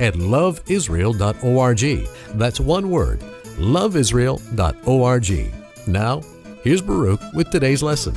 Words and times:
at 0.00 0.14
loveisrael.org. 0.14 2.08
That's 2.38 2.60
one 2.60 2.90
word, 2.90 3.20
loveisrael.org. 3.58 5.54
Now, 5.86 6.22
here's 6.62 6.82
Baruch 6.82 7.20
with 7.34 7.50
today's 7.50 7.82
lesson. 7.82 8.16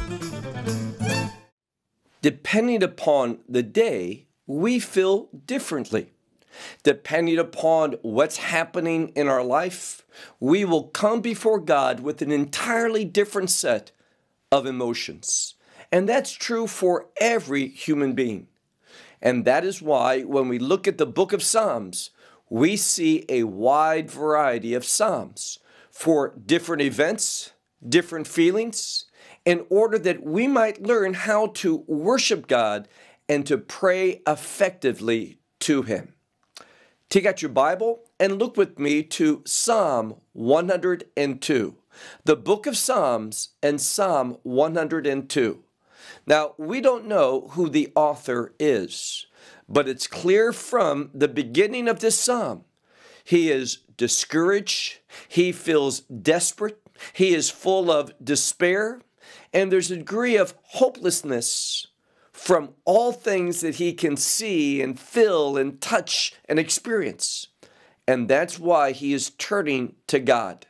Depending 2.21 2.83
upon 2.83 3.39
the 3.49 3.63
day, 3.63 4.27
we 4.47 4.79
feel 4.79 5.27
differently. 5.45 6.11
Depending 6.83 7.37
upon 7.37 7.95
what's 8.01 8.37
happening 8.37 9.09
in 9.09 9.27
our 9.27 9.43
life, 9.43 10.05
we 10.39 10.63
will 10.63 10.83
come 10.83 11.19
before 11.21 11.59
God 11.59 11.99
with 11.99 12.21
an 12.21 12.31
entirely 12.31 13.03
different 13.03 13.49
set 13.49 13.91
of 14.51 14.65
emotions. 14.65 15.55
And 15.91 16.07
that's 16.07 16.31
true 16.31 16.67
for 16.67 17.07
every 17.19 17.67
human 17.67 18.13
being. 18.13 18.47
And 19.23 19.45
that 19.45 19.63
is 19.63 19.81
why 19.81 20.21
when 20.23 20.49
we 20.49 20.59
look 20.59 20.85
at 20.85 20.97
the 20.97 21.05
book 21.05 21.31
of 21.31 21.41
Psalms, 21.41 22.11
we 22.49 22.75
see 22.75 23.23
a 23.29 23.43
wide 23.43 24.11
variety 24.11 24.73
of 24.73 24.85
Psalms 24.85 25.59
for 25.89 26.35
different 26.45 26.81
events, 26.81 27.53
different 27.87 28.27
feelings, 28.27 29.05
in 29.45 29.65
order 29.69 29.97
that 29.97 30.23
we 30.23 30.45
might 30.45 30.83
learn 30.83 31.13
how 31.13 31.47
to 31.47 31.85
worship 31.87 32.47
God 32.47 32.89
and 33.29 33.45
to 33.47 33.57
pray 33.57 34.21
effectively 34.27 35.39
to 35.61 35.83
Him. 35.83 36.13
Take 37.09 37.25
out 37.25 37.41
your 37.41 37.49
Bible 37.49 38.01
and 38.19 38.39
look 38.39 38.57
with 38.57 38.77
me 38.77 39.03
to 39.03 39.41
Psalm 39.45 40.15
102, 40.33 41.75
the 42.25 42.35
book 42.35 42.67
of 42.67 42.75
Psalms 42.75 43.49
and 43.61 43.79
Psalm 43.79 44.37
102. 44.43 45.63
Now, 46.25 46.53
we 46.57 46.79
don't 46.79 47.07
know 47.07 47.49
who 47.51 47.69
the 47.69 47.91
author 47.95 48.53
is, 48.59 49.27
but 49.67 49.89
it's 49.89 50.07
clear 50.07 50.53
from 50.53 51.09
the 51.13 51.27
beginning 51.27 51.87
of 51.87 51.99
this 51.99 52.17
psalm. 52.17 52.63
He 53.23 53.51
is 53.51 53.77
discouraged, 53.97 54.99
he 55.27 55.51
feels 55.51 56.01
desperate, 56.01 56.79
he 57.13 57.33
is 57.33 57.49
full 57.49 57.91
of 57.91 58.13
despair, 58.23 59.01
and 59.53 59.71
there's 59.71 59.91
a 59.91 59.97
degree 59.97 60.37
of 60.37 60.55
hopelessness 60.63 61.87
from 62.31 62.73
all 62.85 63.11
things 63.11 63.61
that 63.61 63.75
he 63.75 63.93
can 63.93 64.17
see 64.17 64.81
and 64.81 64.99
feel 64.99 65.57
and 65.57 65.79
touch 65.79 66.33
and 66.45 66.57
experience. 66.57 67.47
And 68.07 68.27
that's 68.27 68.59
why 68.59 68.91
he 68.91 69.13
is 69.13 69.29
turning 69.31 69.95
to 70.07 70.19
God 70.19 70.65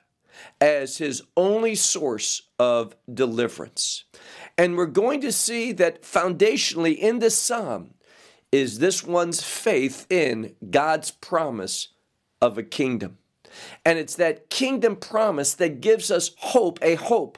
as 0.61 0.97
his 0.97 1.21
only 1.35 1.75
source 1.75 2.43
of 2.59 2.95
deliverance. 3.11 4.05
And 4.57 4.77
we're 4.77 4.85
going 4.85 5.21
to 5.21 5.31
see 5.31 5.71
that 5.73 6.03
foundationally 6.03 6.97
in 6.97 7.19
this 7.19 7.37
psalm 7.37 7.93
is 8.51 8.79
this 8.79 9.03
one's 9.03 9.41
faith 9.41 10.05
in 10.09 10.55
God's 10.69 11.11
promise 11.11 11.89
of 12.41 12.57
a 12.57 12.63
kingdom. 12.63 13.17
And 13.85 13.97
it's 13.99 14.15
that 14.15 14.49
kingdom 14.49 14.95
promise 14.95 15.53
that 15.55 15.81
gives 15.81 16.11
us 16.11 16.31
hope, 16.37 16.79
a 16.81 16.95
hope 16.95 17.37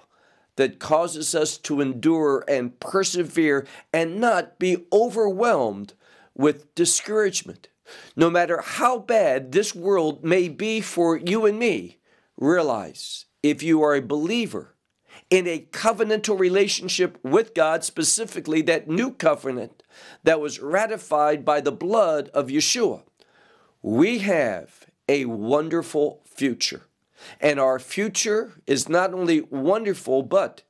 that 0.56 0.79
causes 0.79 1.35
us 1.35 1.58
to 1.59 1.81
endure 1.81 2.44
and 2.47 2.79
persevere 2.79 3.68
and 3.94 4.19
not 4.19 4.58
be 4.59 4.85
overwhelmed 4.91 5.94
with 6.34 6.74
discouragement. 6.75 7.68
No 8.16 8.29
matter 8.29 8.62
how 8.62 9.00
bad 9.00 9.52
this 9.52 9.75
world 9.75 10.24
may 10.24 10.50
be 10.50 10.81
for 10.81 11.18
you 11.18 11.46
and 11.46 11.59
me, 11.59 12.00
realize 12.38 13.25
if 13.44 13.62
you 13.63 13.81
are 13.84 13.96
a 13.96 14.01
believer 14.01 14.75
in 15.29 15.47
a 15.47 15.68
covenantal 15.72 16.38
relationship 16.38 17.18
with 17.23 17.53
God, 17.53 17.84
specifically 17.84 18.62
that 18.63 18.88
new 18.88 19.12
covenant 19.12 19.84
that 20.23 20.40
was 20.40 20.59
ratified 20.59 21.46
by 21.46 21.62
the 21.62 21.72
blood 21.72 22.29
of 22.34 22.47
Yeshua, 22.47 23.03
we 23.81 24.19
have 24.19 24.85
a 25.07 25.25
wonderful 25.25 26.22
future. 26.25 26.88
And 27.40 27.59
our 27.59 27.79
future 27.79 28.53
is 28.67 28.90
not 28.90 29.13
only 29.13 29.41
wonderful, 29.41 30.23
but 30.23 30.63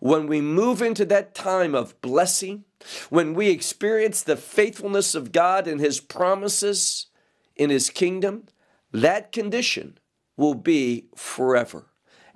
when 0.00 0.26
we 0.26 0.40
move 0.40 0.80
into 0.80 1.04
that 1.06 1.34
time 1.34 1.74
of 1.74 2.00
blessing, 2.00 2.64
when 3.10 3.34
we 3.34 3.48
experience 3.48 4.22
the 4.22 4.36
faithfulness 4.36 5.14
of 5.14 5.32
God 5.32 5.66
and 5.66 5.80
His 5.80 6.00
promises 6.00 7.06
in 7.56 7.70
His 7.70 7.90
kingdom, 7.90 8.44
that 8.92 9.32
condition 9.32 9.98
will 10.38 10.54
be 10.54 11.08
forever. 11.14 11.90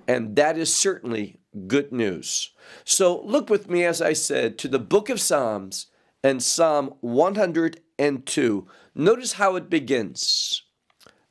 And 0.07 0.35
that 0.35 0.57
is 0.57 0.71
certainly 0.71 1.39
good 1.65 1.91
news. 1.91 2.51
So 2.83 3.21
look 3.21 3.49
with 3.49 3.69
me, 3.69 3.83
as 3.85 4.01
I 4.01 4.13
said, 4.13 4.59
to 4.59 4.67
the 4.67 4.79
book 4.79 5.09
of 5.09 5.19
Psalms 5.19 5.87
and 6.23 6.43
Psalm 6.43 6.93
102. 7.01 8.67
Notice 8.93 9.33
how 9.33 9.55
it 9.55 9.69
begins. 9.69 10.63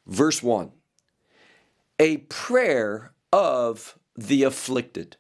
Verse 0.07 0.43
1 0.43 0.73
A 2.01 2.17
prayer 2.17 3.13
of 3.33 3.99
the 4.17 4.43
afflicted. 4.43 5.17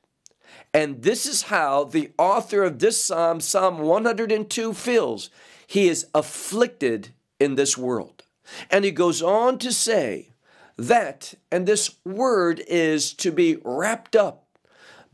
And 0.74 1.02
this 1.02 1.26
is 1.26 1.42
how 1.42 1.84
the 1.84 2.12
author 2.18 2.62
of 2.62 2.78
this 2.78 3.02
psalm, 3.02 3.40
Psalm 3.40 3.78
102, 3.78 4.72
feels. 4.72 5.30
He 5.66 5.88
is 5.88 6.06
afflicted 6.14 7.10
in 7.38 7.54
this 7.56 7.76
world. 7.76 8.24
And 8.70 8.84
he 8.84 8.90
goes 8.90 9.22
on 9.22 9.58
to 9.58 9.72
say, 9.72 10.31
that, 10.76 11.34
and 11.50 11.66
this 11.66 11.98
word 12.04 12.62
is 12.66 13.12
to 13.14 13.30
be 13.30 13.58
wrapped 13.64 14.16
up. 14.16 14.46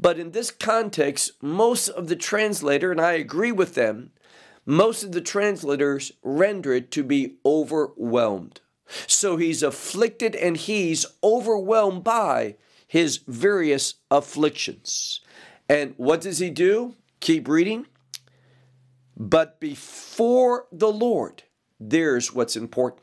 But 0.00 0.18
in 0.18 0.30
this 0.30 0.50
context, 0.50 1.32
most 1.42 1.88
of 1.88 2.08
the 2.08 2.16
translator, 2.16 2.92
and 2.92 3.00
I 3.00 3.12
agree 3.12 3.52
with 3.52 3.74
them, 3.74 4.12
most 4.64 5.02
of 5.02 5.12
the 5.12 5.20
translators 5.20 6.12
render 6.22 6.72
it 6.72 6.90
to 6.92 7.02
be 7.02 7.36
overwhelmed. 7.44 8.60
So 9.06 9.36
he's 9.36 9.62
afflicted 9.62 10.36
and 10.36 10.56
he's 10.56 11.06
overwhelmed 11.22 12.04
by 12.04 12.56
his 12.86 13.18
various 13.26 13.94
afflictions. 14.10 15.20
And 15.68 15.94
what 15.96 16.20
does 16.20 16.38
he 16.38 16.50
do? 16.50 16.94
Keep 17.20 17.48
reading. 17.48 17.86
But 19.16 19.58
before 19.58 20.66
the 20.70 20.92
Lord, 20.92 21.42
there's 21.80 22.32
what's 22.32 22.56
important. 22.56 23.02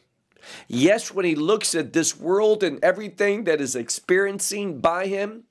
Yes, 0.68 1.14
when 1.14 1.26
he 1.26 1.36
looks 1.36 1.76
at 1.76 1.94
this 1.94 2.18
world 2.20 2.64
and 2.64 2.84
everything 2.84 3.44
that 3.46 3.62
is 3.62 3.76
experiencing 3.76 4.80
by 4.80 5.08
him, 5.08 5.44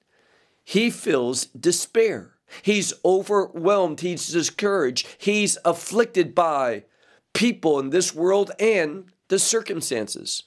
he 0.64 0.90
feels 0.90 1.46
despair. 1.46 2.34
He's 2.62 2.92
overwhelmed. 3.04 4.00
He's 4.00 4.28
discouraged. 4.28 5.06
He's 5.18 5.58
afflicted 5.64 6.34
by 6.34 6.84
people 7.32 7.78
in 7.78 7.90
this 7.90 8.14
world 8.14 8.50
and 8.58 9.06
the 9.28 9.38
circumstances. 9.38 10.44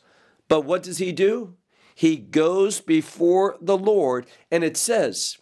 But 0.47 0.61
what 0.61 0.83
does 0.83 0.99
he 0.99 1.11
do? 1.11 1.55
He 1.93 2.15
goes 2.15 2.79
before 2.79 3.57
the 3.59 3.77
Lord, 3.77 4.27
and 4.51 4.63
it 4.63 4.77
says, 4.77 5.37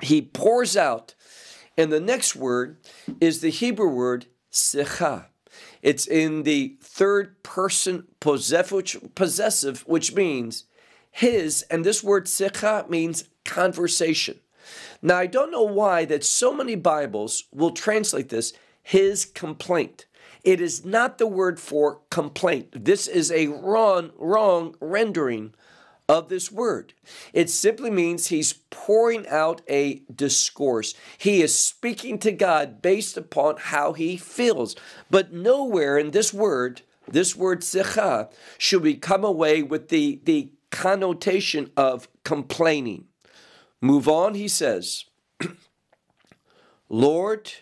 he 0.00 0.20
pours 0.22 0.76
out. 0.76 1.14
And 1.76 1.92
the 1.92 2.00
next 2.00 2.36
word 2.36 2.78
is 3.20 3.40
the 3.40 3.50
Hebrew 3.50 3.88
word 3.88 4.26
sicha. 4.52 5.26
It's 5.84 6.06
in 6.06 6.44
the 6.44 6.76
third 6.80 7.42
person 7.42 8.08
possessive, 8.18 9.84
which 9.86 10.14
means 10.14 10.64
his, 11.10 11.62
and 11.70 11.84
this 11.84 12.02
word 12.02 12.26
sikha 12.26 12.86
means 12.88 13.24
conversation. 13.44 14.40
Now, 15.02 15.18
I 15.18 15.26
don't 15.26 15.52
know 15.52 15.62
why 15.62 16.06
that 16.06 16.24
so 16.24 16.54
many 16.54 16.74
Bibles 16.74 17.44
will 17.52 17.72
translate 17.72 18.30
this 18.30 18.54
his 18.82 19.26
complaint. 19.26 20.06
It 20.42 20.58
is 20.58 20.86
not 20.86 21.18
the 21.18 21.26
word 21.26 21.60
for 21.60 22.00
complaint. 22.08 22.84
This 22.86 23.06
is 23.06 23.30
a 23.30 23.48
wrong, 23.48 24.10
wrong 24.16 24.76
rendering 24.80 25.54
of 26.08 26.28
this 26.28 26.52
word. 26.52 26.92
It 27.32 27.48
simply 27.48 27.90
means 27.90 28.26
he's 28.26 28.52
pouring 28.70 29.26
out 29.28 29.62
a 29.68 30.02
discourse. 30.14 30.94
He 31.16 31.42
is 31.42 31.58
speaking 31.58 32.18
to 32.20 32.32
God 32.32 32.82
based 32.82 33.16
upon 33.16 33.56
how 33.58 33.94
he 33.94 34.16
feels. 34.16 34.76
But 35.10 35.32
nowhere 35.32 35.96
in 35.96 36.10
this 36.10 36.32
word, 36.34 36.82
this 37.08 37.34
word 37.34 37.62
sicha, 37.62 38.30
should 38.58 38.82
we 38.82 38.94
come 38.94 39.24
away 39.24 39.62
with 39.62 39.88
the, 39.88 40.20
the 40.24 40.50
connotation 40.74 41.70
of 41.76 42.08
complaining. 42.24 43.04
Move 43.80 44.08
on, 44.08 44.34
he 44.34 44.48
says, 44.48 45.04
Lord, 46.88 47.52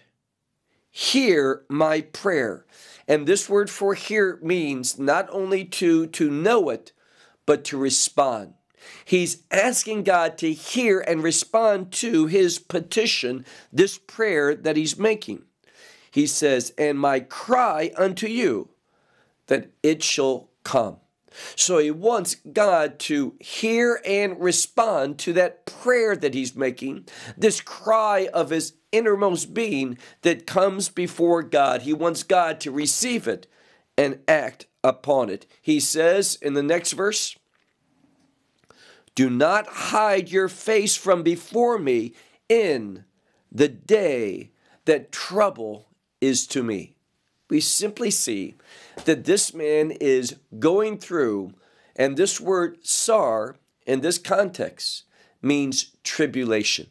hear 0.91 1.65
my 1.69 2.01
prayer. 2.01 2.65
And 3.07 3.27
this 3.27 3.51
word 3.51 3.69
for 3.69 3.95
hear 3.95 4.39
means 4.43 4.99
not 4.99 5.29
only 5.31 5.65
to, 5.67 6.07
to 6.07 6.31
know 6.31 6.71
it, 6.71 6.93
but 7.47 7.65
to 7.65 7.77
respond. 7.77 8.55
He's 9.05 9.43
asking 9.51 10.05
God 10.05 10.39
to 10.39 10.53
hear 10.53 11.01
and 11.01 11.23
respond 11.23 11.93
to 11.93 12.27
his 12.27 12.59
petition, 12.59 13.45
this 13.73 13.99
prayer 13.99 14.55
that 14.55 14.77
he's 14.77 14.99
making. 14.99 15.45
He 16.11 16.27
says, 16.27 16.73
And 16.77 16.99
my 16.99 17.21
cry 17.21 17.93
unto 17.97 18.27
you, 18.27 18.71
that 19.47 19.71
it 19.83 20.03
shall 20.03 20.51
come. 20.65 20.99
So 21.57 21.79
he 21.79 21.91
wants 21.91 22.35
God 22.35 22.99
to 23.01 23.35
hear 23.41 24.01
and 24.05 24.39
respond 24.39 25.19
to 25.21 25.33
that 25.35 25.65
prayer 25.65 26.15
that 26.17 26.35
he's 26.35 26.55
making, 26.55 27.09
this 27.37 27.61
cry 27.61 28.29
of 28.35 28.51
his 28.51 28.75
innermost 28.91 29.55
being 29.55 29.97
that 30.21 30.47
comes 30.47 30.91
before 30.91 31.43
God. 31.43 31.83
He 31.83 31.95
wants 31.95 32.23
God 32.23 32.61
to 32.61 32.71
receive 32.71 33.27
it 33.27 33.47
and 33.97 34.19
act 34.29 34.67
upon 34.85 35.31
it. 35.31 35.47
He 35.61 35.81
says 35.81 36.37
in 36.41 36.55
the 36.55 36.63
next 36.63 36.93
verse, 36.93 37.37
Do 39.15 39.31
not 39.31 39.67
hide 39.67 40.31
your 40.31 40.49
face 40.49 40.97
from 40.97 41.23
before 41.23 41.79
me 41.79 42.15
in 42.49 43.05
the 43.51 43.69
day 43.69 44.51
that 44.85 45.13
trouble 45.13 45.89
is 46.21 46.47
to 46.49 46.63
me. 46.63 46.95
We 47.51 47.61
simply 47.61 48.11
see 48.11 48.55
that 49.05 49.25
this 49.25 49.53
man 49.53 49.91
is 49.91 50.37
going 50.59 50.99
through, 50.99 51.53
and 51.95 52.17
this 52.17 52.41
word 52.41 52.79
sar 52.83 53.57
in 53.87 54.01
this 54.01 54.19
context 54.19 55.05
means 55.43 55.97
tribulation. 56.03 56.87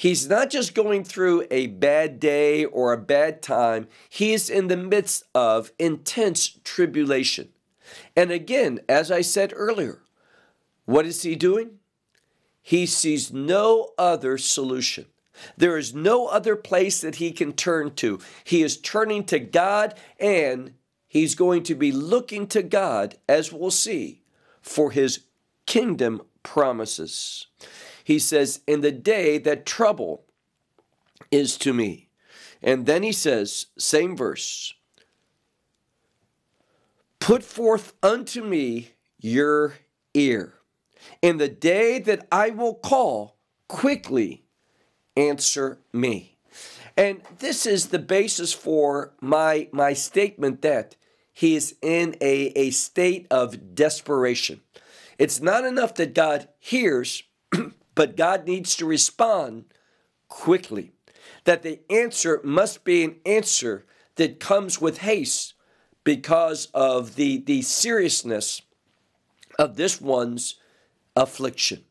He's 0.00 0.30
not 0.30 0.48
just 0.48 0.74
going 0.74 1.04
through 1.04 1.46
a 1.50 1.66
bad 1.66 2.20
day 2.20 2.64
or 2.64 2.94
a 2.94 2.96
bad 2.96 3.42
time, 3.42 3.86
he 4.08 4.32
is 4.32 4.48
in 4.48 4.68
the 4.68 4.76
midst 4.78 5.24
of 5.34 5.72
intense 5.78 6.58
tribulation. 6.64 7.50
And 8.16 8.30
again, 8.30 8.80
as 8.88 9.10
I 9.10 9.20
said 9.20 9.52
earlier, 9.54 10.00
what 10.86 11.04
is 11.04 11.22
he 11.22 11.36
doing? 11.36 11.80
He 12.62 12.86
sees 12.86 13.30
no 13.30 13.90
other 13.98 14.38
solution. 14.38 15.04
There 15.58 15.76
is 15.76 15.94
no 15.94 16.28
other 16.28 16.56
place 16.56 17.02
that 17.02 17.16
he 17.16 17.30
can 17.30 17.52
turn 17.52 17.94
to. 17.96 18.20
He 18.42 18.62
is 18.62 18.78
turning 18.78 19.24
to 19.24 19.38
God 19.38 19.94
and 20.18 20.72
he's 21.08 21.34
going 21.34 21.62
to 21.64 21.74
be 21.74 21.92
looking 21.92 22.46
to 22.46 22.62
God, 22.62 23.16
as 23.28 23.52
we'll 23.52 23.70
see, 23.70 24.22
for 24.62 24.92
his 24.92 25.24
kingdom 25.66 26.22
promises. 26.42 27.48
He 28.10 28.18
says, 28.18 28.60
In 28.66 28.80
the 28.80 28.90
day 28.90 29.38
that 29.38 29.64
trouble 29.64 30.24
is 31.30 31.56
to 31.58 31.72
me. 31.72 32.08
And 32.60 32.84
then 32.84 33.04
he 33.04 33.12
says, 33.12 33.66
same 33.78 34.16
verse, 34.16 34.74
Put 37.20 37.44
forth 37.44 37.92
unto 38.02 38.42
me 38.42 38.94
your 39.20 39.74
ear. 40.12 40.54
In 41.22 41.36
the 41.36 41.48
day 41.48 42.00
that 42.00 42.26
I 42.32 42.50
will 42.50 42.74
call, 42.74 43.36
quickly 43.68 44.42
answer 45.16 45.78
me. 45.92 46.36
And 46.96 47.22
this 47.38 47.64
is 47.64 47.90
the 47.90 48.00
basis 48.00 48.52
for 48.52 49.12
my, 49.20 49.68
my 49.70 49.92
statement 49.92 50.62
that 50.62 50.96
he 51.32 51.54
is 51.54 51.76
in 51.80 52.16
a, 52.20 52.46
a 52.56 52.70
state 52.70 53.28
of 53.30 53.76
desperation. 53.76 54.62
It's 55.16 55.40
not 55.40 55.64
enough 55.64 55.94
that 55.94 56.12
God 56.12 56.48
hears, 56.58 57.22
but 57.94 58.16
God 58.16 58.46
needs 58.46 58.76
to 58.76 58.86
respond 58.86 59.64
quickly. 60.28 60.92
That 61.44 61.62
the 61.62 61.80
answer 61.90 62.40
must 62.44 62.84
be 62.84 63.04
an 63.04 63.16
answer 63.24 63.86
that 64.16 64.40
comes 64.40 64.80
with 64.80 64.98
haste 64.98 65.54
because 66.04 66.66
of 66.74 67.16
the, 67.16 67.38
the 67.38 67.62
seriousness 67.62 68.62
of 69.58 69.76
this 69.76 70.00
one's 70.00 70.56
affliction. 71.16 71.84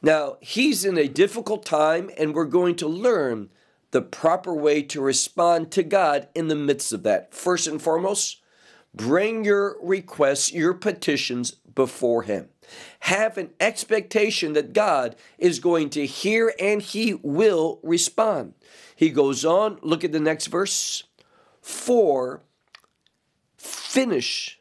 Now, 0.00 0.36
he's 0.40 0.84
in 0.84 0.96
a 0.96 1.08
difficult 1.08 1.64
time, 1.64 2.10
and 2.16 2.34
we're 2.34 2.44
going 2.44 2.76
to 2.76 2.88
learn 2.88 3.50
the 3.90 4.02
proper 4.02 4.54
way 4.54 4.82
to 4.82 5.00
respond 5.00 5.70
to 5.72 5.82
God 5.82 6.28
in 6.34 6.48
the 6.48 6.54
midst 6.54 6.92
of 6.92 7.02
that. 7.04 7.34
First 7.34 7.66
and 7.66 7.80
foremost, 7.80 8.42
bring 8.94 9.44
your 9.44 9.76
requests, 9.82 10.52
your 10.52 10.74
petitions 10.74 11.52
before 11.74 12.22
Him. 12.22 12.48
Have 13.00 13.38
an 13.38 13.50
expectation 13.60 14.52
that 14.54 14.72
God 14.72 15.16
is 15.38 15.60
going 15.60 15.90
to 15.90 16.06
hear 16.06 16.52
and 16.58 16.82
He 16.82 17.14
will 17.14 17.80
respond. 17.82 18.54
He 18.94 19.10
goes 19.10 19.44
on, 19.44 19.78
look 19.82 20.04
at 20.04 20.12
the 20.12 20.20
next 20.20 20.46
verse. 20.46 21.04
For 21.60 22.42
finish 23.56 24.60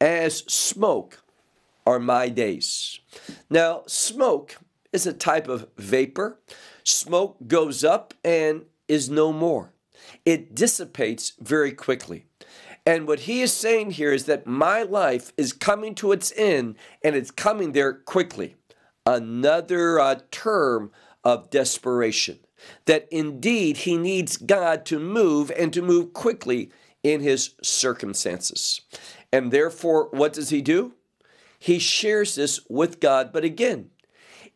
as 0.00 0.38
smoke 0.52 1.22
are 1.86 1.98
my 1.98 2.28
days. 2.28 3.00
Now, 3.50 3.82
smoke 3.86 4.56
is 4.92 5.06
a 5.06 5.12
type 5.12 5.48
of 5.48 5.68
vapor. 5.76 6.38
Smoke 6.84 7.36
goes 7.46 7.84
up 7.84 8.14
and 8.24 8.64
is 8.88 9.08
no 9.08 9.32
more, 9.32 9.72
it 10.24 10.54
dissipates 10.54 11.32
very 11.40 11.72
quickly. 11.72 12.26
And 12.84 13.06
what 13.06 13.20
he 13.20 13.42
is 13.42 13.52
saying 13.52 13.92
here 13.92 14.12
is 14.12 14.24
that 14.26 14.46
my 14.46 14.82
life 14.82 15.32
is 15.36 15.52
coming 15.52 15.94
to 15.96 16.12
its 16.12 16.32
end 16.36 16.76
and 17.02 17.14
it's 17.14 17.30
coming 17.30 17.72
there 17.72 17.92
quickly. 17.92 18.56
Another 19.06 20.00
uh, 20.00 20.20
term 20.30 20.90
of 21.24 21.50
desperation. 21.50 22.38
That 22.86 23.08
indeed 23.10 23.78
he 23.78 23.96
needs 23.96 24.36
God 24.36 24.84
to 24.86 24.98
move 24.98 25.50
and 25.56 25.72
to 25.72 25.82
move 25.82 26.12
quickly 26.12 26.70
in 27.02 27.20
his 27.20 27.54
circumstances. 27.62 28.80
And 29.32 29.50
therefore, 29.50 30.08
what 30.10 30.32
does 30.32 30.50
he 30.50 30.62
do? 30.62 30.94
he 31.62 31.78
shares 31.78 32.34
this 32.34 32.58
with 32.68 32.98
God. 32.98 33.32
But 33.32 33.44
again, 33.44 33.90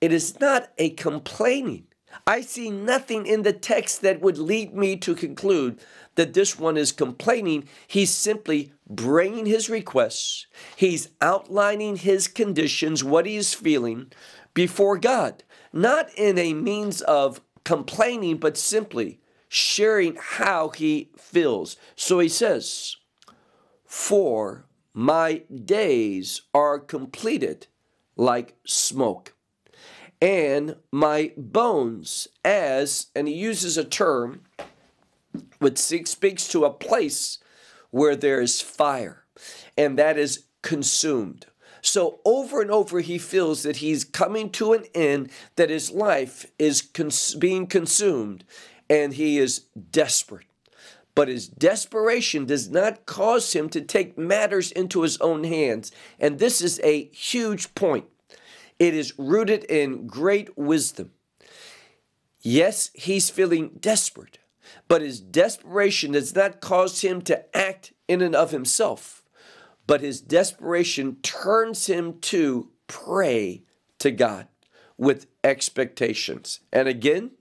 it 0.00 0.12
is 0.12 0.40
not 0.40 0.72
a 0.76 0.90
complaining. 0.90 1.86
I 2.26 2.40
see 2.40 2.70
nothing 2.70 3.26
in 3.26 3.42
the 3.42 3.52
text 3.52 4.02
that 4.02 4.20
would 4.20 4.38
lead 4.38 4.74
me 4.74 4.96
to 4.98 5.14
conclude 5.14 5.80
that 6.14 6.34
this 6.34 6.58
one 6.58 6.76
is 6.76 6.92
complaining. 6.92 7.68
He's 7.86 8.10
simply 8.10 8.72
bringing 8.88 9.46
his 9.46 9.68
requests, 9.68 10.46
he's 10.76 11.10
outlining 11.20 11.96
his 11.96 12.28
conditions, 12.28 13.02
what 13.02 13.26
he 13.26 13.36
is 13.36 13.54
feeling 13.54 14.12
before 14.54 14.96
God, 14.96 15.44
not 15.72 16.08
in 16.16 16.38
a 16.38 16.54
means 16.54 17.02
of 17.02 17.40
complaining, 17.64 18.38
but 18.38 18.56
simply 18.56 19.20
sharing 19.48 20.16
how 20.20 20.70
he 20.70 21.10
feels. 21.16 21.76
So 21.94 22.18
he 22.18 22.28
says, 22.28 22.96
For 23.84 24.66
my 24.94 25.42
days 25.64 26.42
are 26.54 26.78
completed 26.78 27.66
like 28.16 28.56
smoke, 28.64 29.34
and 30.26 30.74
my 30.90 31.30
bones 31.36 32.26
as, 32.44 33.06
and 33.14 33.28
he 33.28 33.34
uses 33.34 33.78
a 33.78 33.84
term 33.84 34.40
which 35.60 35.78
speaks 35.78 36.48
to 36.48 36.64
a 36.64 36.70
place 36.70 37.38
where 37.90 38.16
there 38.16 38.40
is 38.40 38.60
fire, 38.60 39.24
and 39.78 39.96
that 39.96 40.18
is 40.18 40.46
consumed. 40.62 41.46
So 41.80 42.18
over 42.24 42.60
and 42.60 42.72
over, 42.72 42.98
he 42.98 43.18
feels 43.18 43.62
that 43.62 43.76
he's 43.76 44.02
coming 44.02 44.50
to 44.50 44.72
an 44.72 44.86
end, 44.96 45.30
that 45.54 45.70
his 45.70 45.92
life 45.92 46.44
is 46.58 46.82
cons- 46.82 47.36
being 47.36 47.68
consumed, 47.68 48.42
and 48.90 49.14
he 49.14 49.38
is 49.38 49.60
desperate. 49.92 50.48
But 51.14 51.28
his 51.28 51.46
desperation 51.46 52.46
does 52.46 52.68
not 52.68 53.06
cause 53.06 53.52
him 53.52 53.68
to 53.68 53.80
take 53.80 54.18
matters 54.18 54.72
into 54.72 55.02
his 55.02 55.18
own 55.18 55.44
hands. 55.44 55.92
And 56.18 56.40
this 56.40 56.60
is 56.60 56.80
a 56.82 57.04
huge 57.10 57.76
point. 57.76 58.06
It 58.78 58.94
is 58.94 59.18
rooted 59.18 59.64
in 59.64 60.06
great 60.06 60.56
wisdom. 60.56 61.12
Yes, 62.40 62.90
he's 62.94 63.30
feeling 63.30 63.70
desperate, 63.80 64.38
but 64.88 65.02
his 65.02 65.20
desperation 65.20 66.12
does 66.12 66.34
not 66.34 66.60
cause 66.60 67.00
him 67.00 67.22
to 67.22 67.56
act 67.56 67.92
in 68.06 68.22
and 68.22 68.36
of 68.36 68.50
himself, 68.50 69.24
but 69.86 70.00
his 70.00 70.20
desperation 70.20 71.16
turns 71.22 71.86
him 71.86 72.20
to 72.20 72.70
pray 72.86 73.62
to 73.98 74.10
God 74.10 74.46
with 74.96 75.26
expectations. 75.42 76.60
And 76.72 76.86
again, 76.86 77.32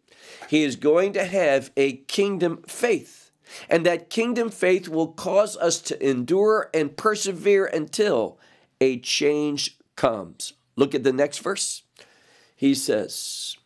he 0.50 0.64
is 0.64 0.76
going 0.76 1.14
to 1.14 1.26
have 1.26 1.72
a 1.78 1.98
kingdom 1.98 2.64
faith 2.68 3.26
and 3.70 3.86
that 3.86 4.10
kingdom 4.10 4.50
faith 4.50 4.88
will 4.88 5.10
cause 5.10 5.56
us 5.58 5.80
to 5.82 6.08
endure 6.08 6.70
and 6.74 6.96
persevere 6.96 7.66
until 7.66 8.40
a 8.82 9.00
change 9.00 9.78
comes. 9.96 10.54
Look 10.76 10.94
at 10.94 11.04
the 11.04 11.14
next 11.14 11.40
verse. 11.40 11.84
He 12.56 12.74
says, 12.74 13.58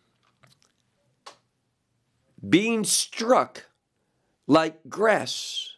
Being 2.47 2.83
struck 2.83 3.65
like 4.47 4.79
grass, 4.89 5.75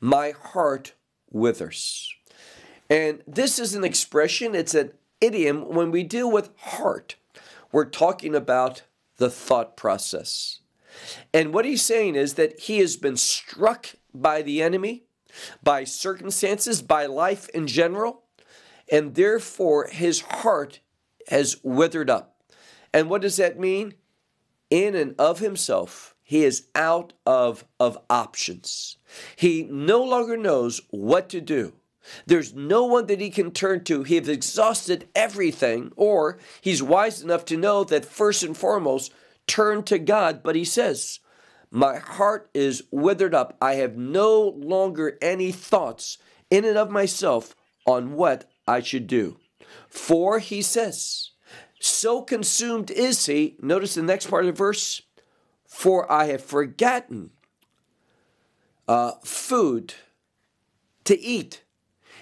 my 0.00 0.30
heart 0.30 0.94
withers. 1.30 2.14
And 2.90 3.22
this 3.26 3.58
is 3.58 3.74
an 3.74 3.84
expression, 3.84 4.54
it's 4.54 4.74
an 4.74 4.92
idiom. 5.20 5.68
When 5.68 5.90
we 5.90 6.02
deal 6.02 6.30
with 6.30 6.50
heart, 6.56 7.16
we're 7.70 7.84
talking 7.84 8.34
about 8.34 8.82
the 9.18 9.30
thought 9.30 9.76
process. 9.76 10.60
And 11.34 11.52
what 11.52 11.64
he's 11.64 11.82
saying 11.82 12.14
is 12.14 12.34
that 12.34 12.60
he 12.60 12.78
has 12.78 12.96
been 12.96 13.16
struck 13.16 13.90
by 14.14 14.42
the 14.42 14.62
enemy, 14.62 15.04
by 15.62 15.84
circumstances, 15.84 16.82
by 16.82 17.06
life 17.06 17.48
in 17.50 17.66
general. 17.66 18.22
And 18.90 19.14
therefore 19.14 19.88
his 19.90 20.20
heart 20.20 20.80
has 21.28 21.56
withered 21.62 22.10
up. 22.10 22.40
And 22.92 23.10
what 23.10 23.22
does 23.22 23.36
that 23.36 23.58
mean? 23.58 23.94
In 24.70 24.94
and 24.94 25.14
of 25.18 25.38
himself, 25.38 26.14
he 26.22 26.44
is 26.44 26.68
out 26.74 27.14
of, 27.24 27.64
of 27.80 27.98
options. 28.10 28.98
He 29.36 29.62
no 29.70 30.02
longer 30.02 30.36
knows 30.36 30.80
what 30.90 31.28
to 31.30 31.40
do. 31.40 31.72
There's 32.26 32.54
no 32.54 32.84
one 32.84 33.06
that 33.06 33.20
he 33.20 33.30
can 33.30 33.50
turn 33.50 33.84
to. 33.84 34.02
He 34.02 34.16
has 34.16 34.28
exhausted 34.28 35.08
everything, 35.14 35.92
or 35.96 36.38
he's 36.60 36.82
wise 36.82 37.22
enough 37.22 37.44
to 37.46 37.56
know 37.56 37.84
that 37.84 38.04
first 38.04 38.42
and 38.42 38.56
foremost, 38.56 39.12
turn 39.46 39.82
to 39.84 39.98
God. 39.98 40.42
But 40.42 40.56
he 40.56 40.64
says, 40.64 41.20
My 41.70 41.96
heart 41.96 42.50
is 42.54 42.82
withered 42.90 43.34
up. 43.34 43.56
I 43.60 43.74
have 43.74 43.96
no 43.96 44.42
longer 44.42 45.18
any 45.20 45.52
thoughts 45.52 46.18
in 46.50 46.64
and 46.64 46.78
of 46.78 46.90
myself 46.90 47.54
on 47.86 48.12
what 48.12 48.50
I 48.68 48.80
should 48.80 49.06
do. 49.06 49.38
For 49.88 50.38
he 50.38 50.60
says, 50.60 51.30
So 51.80 52.22
consumed 52.22 52.90
is 52.90 53.24
he, 53.24 53.56
notice 53.60 53.94
the 53.94 54.02
next 54.02 54.26
part 54.26 54.44
of 54.44 54.54
the 54.54 54.58
verse, 54.58 55.00
for 55.66 56.10
I 56.12 56.26
have 56.26 56.44
forgotten 56.44 57.30
uh, 58.86 59.12
food 59.24 59.94
to 61.04 61.18
eat. 61.18 61.62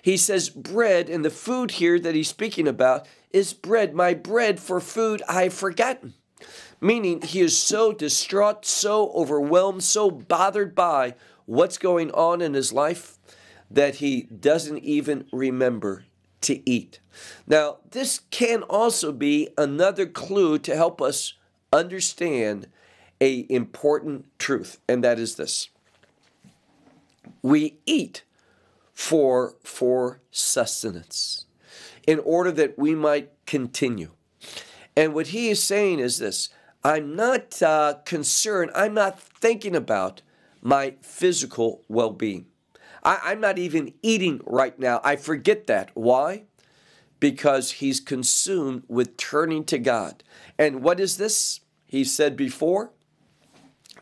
He 0.01 0.17
says 0.17 0.49
bread, 0.49 1.11
and 1.11 1.25
the 1.25 1.31
food 1.31 1.73
here 1.73 1.99
that 1.99 2.15
he's 2.15 2.29
speaking 2.29 2.69
about 2.69 3.09
is 3.33 3.53
bread. 3.53 3.93
My 3.93 4.15
bread 4.15 4.61
for 4.61 4.81
food 4.81 5.23
I've 5.29 5.53
forgotten. 5.53 6.15
Meaning 6.81 7.23
he 7.23 7.41
is 7.41 7.59
so 7.59 7.93
distraught, 7.93 8.65
so 8.65 9.11
overwhelmed, 9.13 9.83
so 9.83 10.11
bothered 10.11 10.77
by 10.77 11.15
what's 11.45 11.79
going 11.79 12.13
on 12.13 12.41
in 12.41 12.55
his 12.55 12.73
life 12.73 13.19
that 13.69 13.97
he 13.97 14.23
doesn't 14.23 14.79
even 14.79 15.27
remember 15.33 16.05
to 16.43 16.69
eat. 16.69 17.01
Now, 17.47 17.79
this 17.91 18.21
can 18.31 18.63
also 18.63 19.13
be 19.13 19.49
another 19.57 20.07
clue 20.07 20.59
to 20.59 20.77
help 20.77 21.01
us 21.01 21.35
understand 21.73 22.69
a 23.21 23.47
important 23.49 24.27
truth, 24.39 24.79
and 24.89 25.03
that 25.03 25.19
is 25.19 25.37
this. 25.37 25.71
We 27.43 27.79
eat 27.87 28.25
for 28.93 29.57
for 29.63 30.21
sustenance 30.31 31.47
in 32.07 32.19
order 32.21 32.53
that 32.53 32.79
we 32.79 32.95
might 32.95 33.31
continue. 33.47 34.11
And 34.97 35.13
what 35.13 35.29
he 35.29 35.49
is 35.49 35.63
saying 35.63 35.99
is 35.99 36.19
this, 36.19 36.49
I'm 36.83 37.17
not 37.17 37.61
uh, 37.63 37.95
concerned, 38.05 38.71
I'm 38.75 38.95
not 38.95 39.21
thinking 39.21 39.75
about 39.77 40.23
my 40.63 40.95
physical 41.03 41.83
well-being. 41.89 42.47
I, 43.07 43.33
am 43.33 43.41
not 43.41 43.57
even 43.57 43.95
eating 44.03 44.41
right 44.45 44.77
now. 44.77 45.01
I 45.05 45.15
forget 45.15 45.69
that. 45.69 45.91
Why? 45.95 46.43
Because 47.21 47.71
he's 47.73 48.01
consumed 48.01 48.83
with 48.89 49.17
turning 49.17 49.65
to 49.67 49.79
God. 49.79 50.25
And 50.59 50.83
what 50.83 50.99
is 50.99 51.17
this? 51.17 51.61
He 51.87 52.03
said 52.03 52.37
before, 52.37 52.91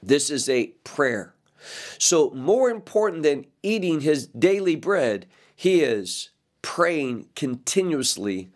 this 0.02 0.30
is 0.30 0.48
a 0.48 0.68
prayer. 0.84 1.34
So, 1.98 2.30
more 2.30 2.70
important 2.70 3.22
than 3.22 3.46
eating 3.62 4.00
his 4.00 4.26
daily 4.26 4.74
bread, 4.76 5.26
he 5.54 5.82
is 5.82 6.30
praying 6.62 7.28
continuously 7.36 8.50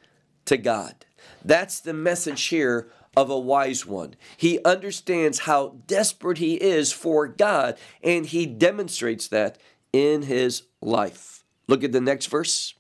to 0.47 0.57
God. 0.57 1.05
That's 1.45 1.81
the 1.81 1.95
message 1.95 2.47
here 2.47 2.91
of 3.17 3.31
a 3.31 3.39
wise 3.39 3.85
one. 3.85 4.15
He 4.37 4.63
understands 4.65 5.41
how 5.41 5.77
desperate 5.87 6.39
he 6.39 6.55
is 6.55 6.93
for 6.93 7.27
God, 7.27 7.77
and 8.03 8.27
he 8.27 8.47
demonstrates 8.47 9.29
that 9.29 9.59
in 9.93 10.23
his 10.23 10.63
life. 10.81 11.45
Look 11.67 11.85
at 11.85 11.93
the 11.93 12.01
next 12.01 12.27
verse. 12.27 12.75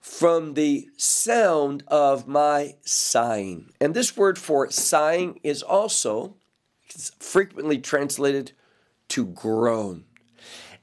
From 0.00 0.54
the 0.54 0.88
sound 0.96 1.82
of 1.88 2.28
my 2.28 2.76
sighing. 2.82 3.72
And 3.80 3.94
this 3.94 4.16
word 4.16 4.38
for 4.38 4.70
sighing 4.70 5.40
is 5.42 5.62
also 5.62 6.36
frequently 7.18 7.78
translated 7.78 8.52
to 9.08 9.26
groan. 9.26 10.04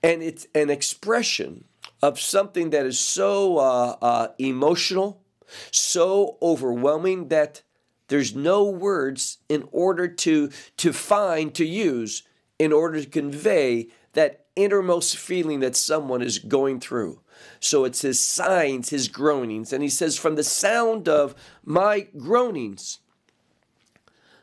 And 0.03 0.23
it's 0.23 0.47
an 0.55 0.69
expression 0.69 1.65
of 2.01 2.19
something 2.19 2.71
that 2.71 2.85
is 2.85 2.97
so 2.97 3.57
uh, 3.59 3.95
uh, 4.01 4.27
emotional, 4.39 5.21
so 5.69 6.37
overwhelming 6.41 7.27
that 7.27 7.61
there's 8.07 8.35
no 8.35 8.63
words 8.63 9.37
in 9.47 9.67
order 9.71 10.07
to, 10.07 10.49
to 10.77 10.91
find, 10.91 11.53
to 11.55 11.65
use, 11.65 12.23
in 12.57 12.73
order 12.73 13.01
to 13.01 13.09
convey 13.09 13.87
that 14.13 14.40
innermost 14.55 15.17
feeling 15.17 15.59
that 15.61 15.75
someone 15.75 16.21
is 16.21 16.39
going 16.39 16.79
through. 16.79 17.21
So 17.59 17.85
it's 17.85 18.01
his 18.01 18.19
signs, 18.19 18.89
his 18.89 19.07
groanings. 19.07 19.73
And 19.73 19.83
he 19.83 19.89
says, 19.89 20.17
From 20.17 20.35
the 20.35 20.43
sound 20.43 21.07
of 21.07 21.35
my 21.63 22.07
groanings, 22.17 22.99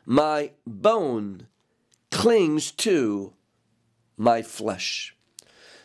my 0.05 0.51
bone 0.65 1.47
clings 2.11 2.71
to 2.71 3.33
my 4.17 4.41
flesh. 4.41 5.15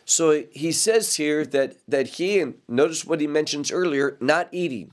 So 0.05 0.43
he 0.51 0.71
says 0.71 1.15
here 1.15 1.45
that, 1.45 1.77
that 1.87 2.07
he, 2.07 2.39
and 2.39 2.55
notice 2.67 3.05
what 3.05 3.21
he 3.21 3.27
mentions 3.27 3.71
earlier, 3.71 4.17
not 4.19 4.49
eating. 4.51 4.91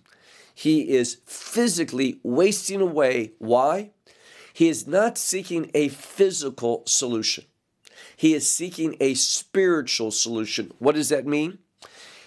He 0.55 0.91
is 0.91 1.19
physically 1.27 2.21
wasting 2.23 2.81
away. 2.81 3.33
Why? 3.39 3.91
He 4.53 4.69
is 4.69 4.87
not 4.87 5.19
seeking 5.19 5.71
a 5.75 5.89
physical 5.89 6.83
solution. 6.87 7.45
He 8.23 8.35
is 8.35 8.49
seeking 8.49 8.97
a 9.01 9.15
spiritual 9.15 10.13
solution. 10.13 10.73
What 10.79 10.95
does 10.95 11.09
that 11.09 11.27
mean? 11.27 11.59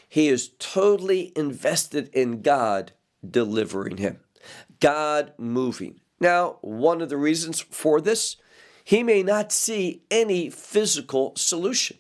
He 0.10 0.28
is 0.28 0.50
totally 0.60 1.32
invested 1.38 2.10
in 2.10 2.42
God 2.42 2.92
delivering 3.26 3.96
him, 3.96 4.20
God 4.82 5.32
moving. 5.38 6.02
Now, 6.20 6.58
one 6.60 7.02
of 7.02 7.08
the 7.08 7.16
reasons 7.16 7.62
for 7.62 8.02
this, 8.02 8.36
he 8.84 9.04
may 9.04 9.24
not 9.24 9.54
see 9.54 10.02
any 10.12 10.50
physical 10.50 11.32
solution. 11.38 11.98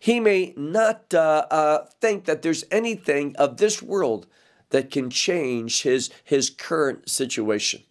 He 0.00 0.18
may 0.18 0.54
not 0.56 1.12
uh, 1.12 1.44
uh, 1.50 1.84
think 2.00 2.24
that 2.24 2.40
there's 2.40 2.64
anything 2.70 3.36
of 3.36 3.58
this 3.58 3.82
world 3.82 4.26
that 4.70 4.90
can 4.90 5.10
change 5.10 5.82
his, 5.82 6.08
his 6.24 6.48
current 6.48 7.10
situation. 7.10 7.82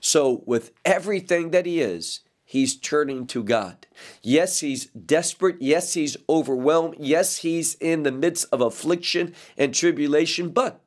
So, 0.00 0.42
with 0.46 0.72
everything 0.86 1.50
that 1.50 1.66
he 1.66 1.82
is, 1.82 2.20
he's 2.54 2.76
turning 2.76 3.26
to 3.26 3.42
God. 3.42 3.84
Yes, 4.22 4.60
he's 4.60 4.86
desperate. 4.86 5.56
Yes, 5.58 5.94
he's 5.94 6.16
overwhelmed. 6.28 6.94
Yes, 7.00 7.38
he's 7.38 7.74
in 7.74 8.04
the 8.04 8.12
midst 8.12 8.46
of 8.52 8.60
affliction 8.60 9.34
and 9.58 9.74
tribulation, 9.74 10.50
but 10.50 10.80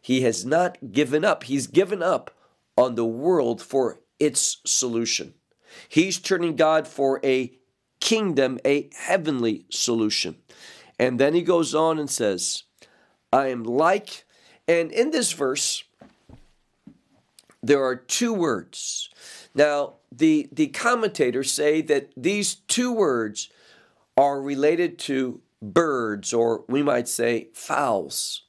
he 0.00 0.22
has 0.22 0.44
not 0.44 0.90
given 0.90 1.24
up. 1.24 1.44
He's 1.44 1.68
given 1.68 2.02
up 2.02 2.32
on 2.76 2.96
the 2.96 3.04
world 3.04 3.62
for 3.62 4.00
its 4.18 4.56
solution. 4.66 5.34
He's 5.88 6.18
turning 6.18 6.56
God 6.56 6.88
for 6.88 7.20
a 7.24 7.56
kingdom, 8.00 8.58
a 8.64 8.90
heavenly 8.98 9.66
solution. 9.70 10.38
And 10.98 11.20
then 11.20 11.32
he 11.32 11.42
goes 11.42 11.76
on 11.76 12.00
and 12.00 12.10
says, 12.10 12.64
I 13.32 13.50
am 13.50 13.62
like, 13.62 14.24
and 14.66 14.90
in 14.90 15.12
this 15.12 15.30
verse, 15.30 15.84
there 17.62 17.84
are 17.84 17.94
two 17.94 18.34
words. 18.34 19.10
Now, 19.54 19.97
the, 20.10 20.48
the 20.52 20.68
commentators 20.68 21.52
say 21.52 21.82
that 21.82 22.10
these 22.16 22.54
two 22.54 22.92
words 22.92 23.50
are 24.16 24.40
related 24.40 24.98
to 24.98 25.40
birds, 25.60 26.32
or 26.32 26.64
we 26.68 26.82
might 26.82 27.08
say 27.08 27.48
fowls, 27.52 28.42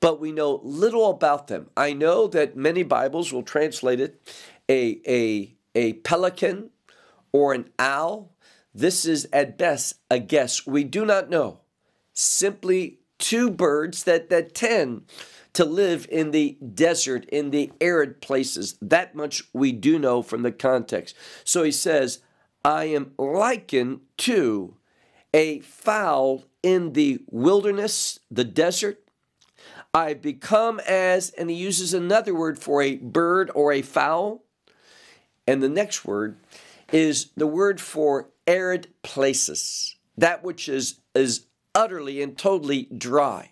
but 0.00 0.20
we 0.20 0.32
know 0.32 0.60
little 0.62 1.10
about 1.10 1.46
them. 1.46 1.70
I 1.76 1.92
know 1.92 2.26
that 2.28 2.56
many 2.56 2.82
Bibles 2.82 3.32
will 3.32 3.42
translate 3.42 4.00
it 4.00 4.20
a, 4.68 5.00
a, 5.06 5.54
a 5.74 5.92
pelican 5.94 6.70
or 7.32 7.52
an 7.52 7.70
owl. 7.78 8.32
This 8.74 9.04
is 9.04 9.28
at 9.32 9.58
best 9.58 9.94
a 10.10 10.18
guess. 10.18 10.66
We 10.66 10.84
do 10.84 11.04
not 11.04 11.30
know. 11.30 11.60
Simply 12.12 12.98
two 13.18 13.50
birds 13.50 14.04
that, 14.04 14.28
that 14.30 14.54
tend 14.54 15.02
to 15.54 15.64
live 15.64 16.06
in 16.10 16.30
the 16.30 16.56
desert, 16.74 17.24
in 17.26 17.50
the 17.50 17.72
arid 17.80 18.20
places. 18.20 18.76
That 18.80 19.14
much 19.14 19.44
we 19.52 19.72
do 19.72 19.98
know 19.98 20.22
from 20.22 20.42
the 20.42 20.52
context. 20.52 21.14
So 21.44 21.62
he 21.62 21.72
says, 21.72 22.20
I 22.64 22.84
am 22.84 23.12
likened 23.18 24.00
to 24.18 24.76
a 25.34 25.60
fowl 25.60 26.44
in 26.62 26.92
the 26.92 27.20
wilderness, 27.30 28.20
the 28.30 28.44
desert. 28.44 28.98
I've 29.94 30.22
become 30.22 30.80
as, 30.88 31.30
and 31.30 31.50
he 31.50 31.56
uses 31.56 31.92
another 31.92 32.34
word 32.34 32.58
for 32.58 32.80
a 32.80 32.96
bird 32.96 33.50
or 33.54 33.72
a 33.72 33.82
fowl. 33.82 34.44
And 35.46 35.62
the 35.62 35.68
next 35.68 36.04
word 36.04 36.36
is 36.92 37.30
the 37.36 37.46
word 37.46 37.80
for 37.80 38.30
arid 38.46 38.88
places, 39.02 39.96
that 40.16 40.42
which 40.42 40.68
is, 40.68 41.00
is 41.14 41.46
utterly 41.74 42.22
and 42.22 42.38
totally 42.38 42.84
dry. 42.96 43.50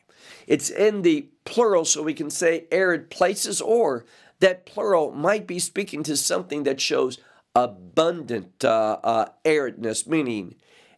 It's 0.50 0.68
in 0.68 1.02
the 1.02 1.28
plural, 1.46 1.86
so 1.86 2.02
we 2.02 2.12
can 2.12 2.28
say 2.28 2.66
arid 2.70 3.08
places, 3.08 3.62
or 3.62 4.04
that 4.40 4.66
plural 4.66 5.12
might 5.12 5.46
be 5.46 5.58
speaking 5.58 6.02
to 6.02 6.16
something 6.16 6.64
that 6.64 6.80
shows 6.80 7.18
abundant 7.54 8.64
uh, 8.64 8.98
uh, 9.02 9.26
aridness, 9.44 10.06
meaning 10.06 10.56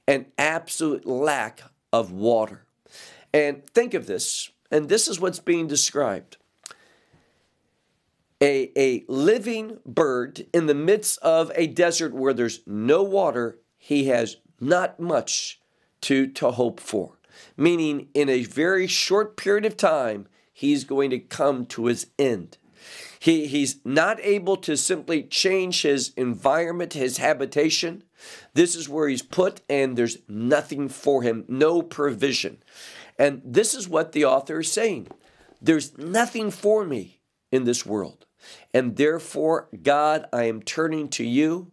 an 0.09 0.27
absolute 0.37 1.07
lack 1.07 1.63
of 1.93 2.11
water. 2.11 2.65
And 3.33 3.65
think 3.67 3.95
of 3.95 4.07
this 4.07 4.51
and 4.73 4.89
this 4.89 5.07
is 5.07 5.21
what's 5.21 5.39
being 5.39 5.69
described 5.69 6.39
a, 8.41 8.73
a 8.77 9.05
living 9.07 9.79
bird 9.87 10.47
in 10.53 10.67
the 10.67 10.75
midst 10.75 11.19
of 11.19 11.53
a 11.55 11.69
desert 11.69 12.13
where 12.13 12.33
there's 12.33 12.61
no 12.67 13.05
water, 13.05 13.59
he 13.79 14.07
has 14.07 14.39
not 14.59 14.99
much 14.99 15.61
to, 16.01 16.27
to 16.27 16.51
hope 16.51 16.81
for. 16.81 17.19
Meaning, 17.57 18.09
in 18.15 18.29
a 18.29 18.45
very 18.45 18.87
short 18.87 19.37
period 19.37 19.65
of 19.65 19.77
time, 19.77 20.27
he's 20.53 20.85
going 20.85 21.11
to 21.11 21.19
come 21.19 21.67
to 21.67 21.87
his 21.87 22.07
end. 22.19 22.59
He, 23.19 23.47
he's 23.47 23.77
not 23.85 24.19
able 24.21 24.57
to 24.59 24.77
simply 24.77 25.23
change 25.23 25.83
his 25.83 26.12
environment, 26.17 26.95
his 26.95 27.19
habitation. 27.19 28.03
This 28.55 28.75
is 28.75 28.89
where 28.89 29.09
he's 29.09 29.23
put, 29.23 29.61
and 29.69 29.97
there's 29.97 30.19
nothing 30.29 30.89
for 30.89 31.23
him, 31.23 31.45
no 31.47 31.83
provision. 31.83 32.59
And 33.19 33.41
this 33.45 33.75
is 33.75 33.89
what 33.89 34.12
the 34.12 34.25
author 34.25 34.61
is 34.61 34.73
saying 34.73 35.09
there's 35.61 35.97
nothing 35.97 36.51
for 36.51 36.85
me 36.85 37.21
in 37.53 37.62
this 37.62 37.87
world. 37.87 38.27
And 38.75 38.97
therefore, 38.97 39.69
God, 39.81 40.27
I 40.33 40.45
am 40.45 40.61
turning 40.61 41.09
to 41.11 41.25
you 41.25 41.71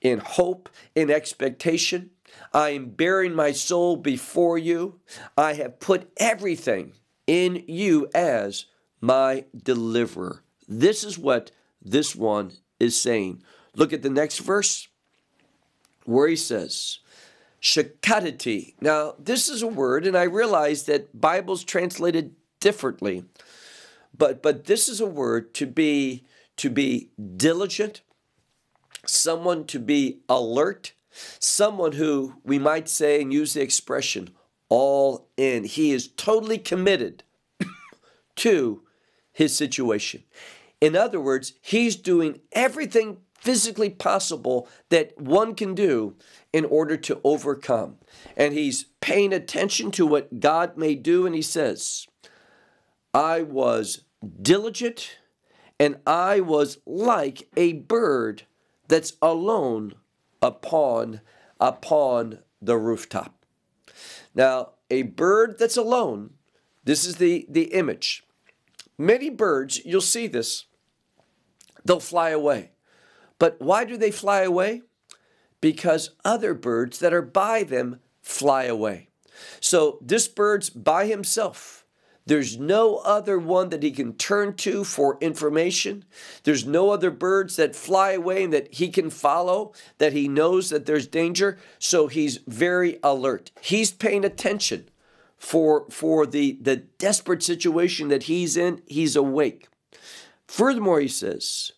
in 0.00 0.20
hope, 0.20 0.68
in 0.94 1.10
expectation. 1.10 2.10
I 2.52 2.70
am 2.70 2.90
baring 2.90 3.34
my 3.34 3.52
soul 3.52 3.96
before 3.96 4.58
you. 4.58 5.00
I 5.36 5.54
have 5.54 5.80
put 5.80 6.10
everything 6.16 6.92
in 7.26 7.64
you 7.66 8.08
as 8.14 8.66
my 9.00 9.46
deliverer. 9.56 10.42
This 10.68 11.04
is 11.04 11.18
what 11.18 11.50
this 11.82 12.14
one 12.14 12.52
is 12.78 13.00
saying. 13.00 13.42
Look 13.74 13.92
at 13.92 14.02
the 14.02 14.10
next 14.10 14.38
verse 14.38 14.88
where 16.04 16.28
he 16.28 16.36
says, 16.36 16.98
Shakatati. 17.60 18.74
Now, 18.80 19.14
this 19.18 19.48
is 19.48 19.62
a 19.62 19.68
word, 19.68 20.06
and 20.06 20.16
I 20.16 20.24
realize 20.24 20.84
that 20.84 21.20
Bible's 21.20 21.64
translated 21.64 22.34
differently, 22.60 23.24
but 24.16 24.42
but 24.42 24.64
this 24.64 24.88
is 24.88 25.00
a 25.00 25.06
word 25.06 25.54
to 25.54 25.66
be 25.66 26.24
to 26.56 26.70
be 26.70 27.10
diligent, 27.36 28.02
someone 29.06 29.64
to 29.66 29.78
be 29.78 30.20
alert, 30.28 30.92
someone 31.38 31.92
who 31.92 32.34
we 32.44 32.58
might 32.58 32.88
say 32.88 33.20
and 33.20 33.32
use 33.32 33.54
the 33.54 33.62
expression 33.62 34.30
all 34.68 35.28
in. 35.36 35.64
He 35.64 35.92
is 35.92 36.08
totally 36.08 36.58
committed 36.58 37.24
to 38.36 38.82
his 39.32 39.56
situation. 39.56 40.24
In 40.80 40.96
other 40.96 41.20
words, 41.20 41.54
he's 41.60 41.96
doing 41.96 42.40
everything 42.52 43.18
physically 43.34 43.90
possible 43.90 44.68
that 44.88 45.20
one 45.20 45.54
can 45.54 45.74
do 45.74 46.16
in 46.52 46.64
order 46.64 46.96
to 46.96 47.20
overcome. 47.24 47.96
And 48.36 48.54
he's 48.54 48.86
paying 49.00 49.32
attention 49.32 49.90
to 49.92 50.06
what 50.06 50.40
God 50.40 50.76
may 50.76 50.94
do, 50.94 51.26
and 51.26 51.34
he 51.34 51.42
says, 51.42 52.06
I 53.12 53.42
was 53.42 54.04
diligent 54.40 55.18
and 55.78 55.98
I 56.06 56.40
was 56.40 56.78
like 56.86 57.48
a 57.56 57.72
bird 57.72 58.44
that's 58.88 59.14
alone 59.20 59.94
upon 60.42 61.20
upon 61.60 62.40
the 62.60 62.76
rooftop. 62.76 63.46
Now, 64.34 64.70
a 64.90 65.02
bird 65.02 65.58
that's 65.58 65.76
alone, 65.76 66.34
this 66.84 67.06
is 67.06 67.16
the, 67.16 67.46
the 67.48 67.72
image. 67.72 68.24
Many 68.98 69.30
birds, 69.30 69.80
you'll 69.84 70.00
see 70.00 70.26
this, 70.26 70.66
they'll 71.84 72.00
fly 72.00 72.30
away. 72.30 72.72
But 73.38 73.60
why 73.60 73.84
do 73.84 73.96
they 73.96 74.10
fly 74.10 74.42
away? 74.42 74.82
Because 75.60 76.10
other 76.24 76.54
birds 76.54 76.98
that 76.98 77.14
are 77.14 77.22
by 77.22 77.62
them 77.62 78.00
fly 78.20 78.64
away. 78.64 79.08
So 79.60 79.98
this 80.00 80.28
bird's 80.28 80.70
by 80.70 81.06
himself. 81.06 81.81
There's 82.24 82.58
no 82.58 82.96
other 82.98 83.38
one 83.38 83.70
that 83.70 83.82
he 83.82 83.90
can 83.90 84.14
turn 84.14 84.54
to 84.56 84.84
for 84.84 85.18
information. 85.20 86.04
There's 86.44 86.64
no 86.64 86.90
other 86.90 87.10
birds 87.10 87.56
that 87.56 87.74
fly 87.74 88.12
away 88.12 88.44
and 88.44 88.52
that 88.52 88.74
he 88.74 88.88
can 88.88 89.10
follow, 89.10 89.72
that 89.98 90.12
he 90.12 90.28
knows 90.28 90.70
that 90.70 90.86
there's 90.86 91.06
danger. 91.06 91.58
So 91.78 92.06
he's 92.06 92.38
very 92.46 92.98
alert. 93.02 93.50
He's 93.60 93.90
paying 93.90 94.24
attention 94.24 94.88
for, 95.36 95.86
for 95.90 96.24
the, 96.24 96.58
the 96.60 96.76
desperate 96.76 97.42
situation 97.42 98.08
that 98.08 98.24
he's 98.24 98.56
in. 98.56 98.82
He's 98.86 99.16
awake. 99.16 99.68
Furthermore, 100.46 101.00
he 101.00 101.08
says, 101.08 101.72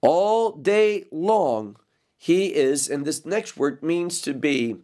all 0.00 0.52
day 0.52 1.04
long, 1.12 1.76
he 2.16 2.54
is, 2.54 2.88
and 2.88 3.04
this 3.04 3.24
next 3.24 3.56
word 3.56 3.82
means 3.82 4.20
to 4.22 4.34
be 4.34 4.76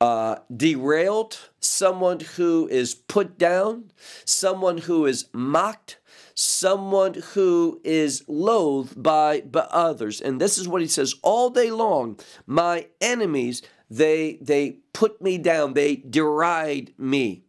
uh, 0.00 0.36
derailed, 0.54 1.50
someone 1.60 2.20
who 2.20 2.68
is 2.68 2.94
put 2.94 3.38
down, 3.38 3.90
someone 4.24 4.78
who 4.78 5.06
is 5.06 5.26
mocked, 5.32 5.98
someone 6.34 7.14
who 7.32 7.80
is 7.82 8.22
loathed 8.28 9.02
by, 9.02 9.40
by 9.40 9.66
others. 9.70 10.20
And 10.20 10.40
this 10.40 10.58
is 10.58 10.68
what 10.68 10.82
he 10.82 10.88
says 10.88 11.14
all 11.22 11.50
day 11.50 11.70
long 11.70 12.18
my 12.46 12.86
enemies, 13.00 13.62
they, 13.90 14.38
they 14.40 14.78
put 14.92 15.22
me 15.22 15.38
down, 15.38 15.74
they 15.74 15.96
deride 15.96 16.92
me. 16.98 17.42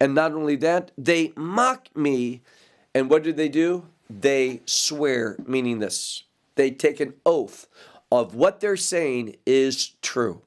And 0.00 0.14
not 0.14 0.32
only 0.32 0.56
that, 0.56 0.92
they 0.96 1.32
mock 1.36 1.88
me. 1.94 2.42
And 2.94 3.10
what 3.10 3.24
do 3.24 3.32
they 3.32 3.48
do? 3.48 3.86
They 4.08 4.62
swear, 4.64 5.36
meaning 5.46 5.80
this. 5.80 6.24
They 6.54 6.70
take 6.70 7.00
an 7.00 7.14
oath 7.26 7.66
of 8.10 8.34
what 8.34 8.60
they're 8.60 8.76
saying 8.76 9.36
is 9.44 9.92
true. 10.00 10.42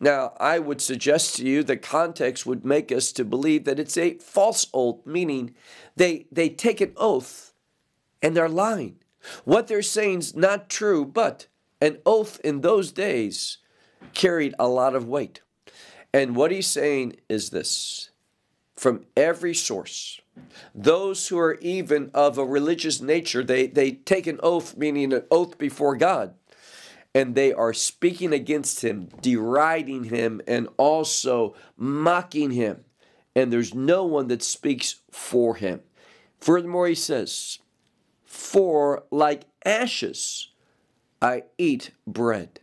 Now, 0.00 0.34
I 0.38 0.58
would 0.58 0.80
suggest 0.80 1.36
to 1.36 1.44
you 1.44 1.62
the 1.62 1.76
context 1.76 2.46
would 2.46 2.64
make 2.64 2.92
us 2.92 3.10
to 3.12 3.24
believe 3.24 3.64
that 3.64 3.80
it's 3.80 3.96
a 3.96 4.14
false 4.18 4.68
oath, 4.72 5.04
meaning 5.04 5.54
they, 5.96 6.26
they 6.30 6.48
take 6.48 6.80
an 6.80 6.92
oath 6.96 7.52
and 8.22 8.36
they're 8.36 8.48
lying. 8.48 8.96
What 9.44 9.66
they're 9.66 9.82
saying 9.82 10.20
is 10.20 10.36
not 10.36 10.68
true, 10.68 11.04
but 11.04 11.48
an 11.80 11.98
oath 12.06 12.40
in 12.44 12.60
those 12.60 12.92
days 12.92 13.58
carried 14.14 14.54
a 14.58 14.68
lot 14.68 14.94
of 14.94 15.08
weight. 15.08 15.40
And 16.12 16.36
what 16.36 16.52
he's 16.52 16.68
saying 16.68 17.16
is 17.28 17.50
this 17.50 18.10
from 18.76 19.04
every 19.16 19.54
source, 19.54 20.20
those 20.72 21.26
who 21.26 21.38
are 21.38 21.58
even 21.60 22.12
of 22.14 22.38
a 22.38 22.44
religious 22.44 23.00
nature, 23.00 23.42
they, 23.42 23.66
they 23.66 23.90
take 23.90 24.28
an 24.28 24.38
oath, 24.44 24.76
meaning 24.76 25.12
an 25.12 25.24
oath 25.32 25.58
before 25.58 25.96
God 25.96 26.34
and 27.18 27.34
they 27.34 27.52
are 27.52 27.72
speaking 27.72 28.32
against 28.32 28.84
him, 28.84 29.08
deriding 29.20 30.04
him, 30.04 30.40
and 30.46 30.68
also 30.76 31.56
mocking 31.76 32.52
him. 32.52 32.84
And 33.34 33.52
there's 33.52 33.74
no 33.74 34.04
one 34.04 34.28
that 34.28 34.40
speaks 34.40 35.00
for 35.10 35.56
him. 35.56 35.80
Furthermore, 36.40 36.86
he 36.86 36.94
says, 36.94 37.58
For 38.24 39.02
like 39.10 39.46
ashes 39.64 40.52
I 41.20 41.42
eat 41.58 41.90
bread. 42.06 42.60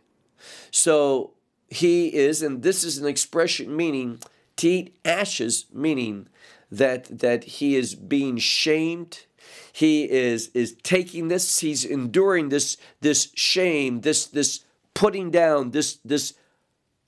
So 0.70 1.34
he 1.68 2.14
is, 2.14 2.40
and 2.40 2.62
this 2.62 2.82
is 2.82 2.96
an 2.96 3.06
expression 3.06 3.76
meaning 3.76 4.20
to 4.56 4.68
eat 4.68 4.96
ashes, 5.04 5.66
meaning 5.70 6.28
that 6.72 7.18
that 7.18 7.44
he 7.44 7.76
is 7.76 7.94
being 7.94 8.38
shamed, 8.38 9.26
he 9.76 10.10
is 10.10 10.48
is 10.54 10.74
taking 10.82 11.28
this 11.28 11.58
he's 11.58 11.84
enduring 11.84 12.48
this 12.48 12.78
this 13.02 13.30
shame 13.34 14.00
this 14.00 14.24
this 14.24 14.64
putting 14.94 15.30
down 15.30 15.72
this 15.72 15.98
this 16.02 16.32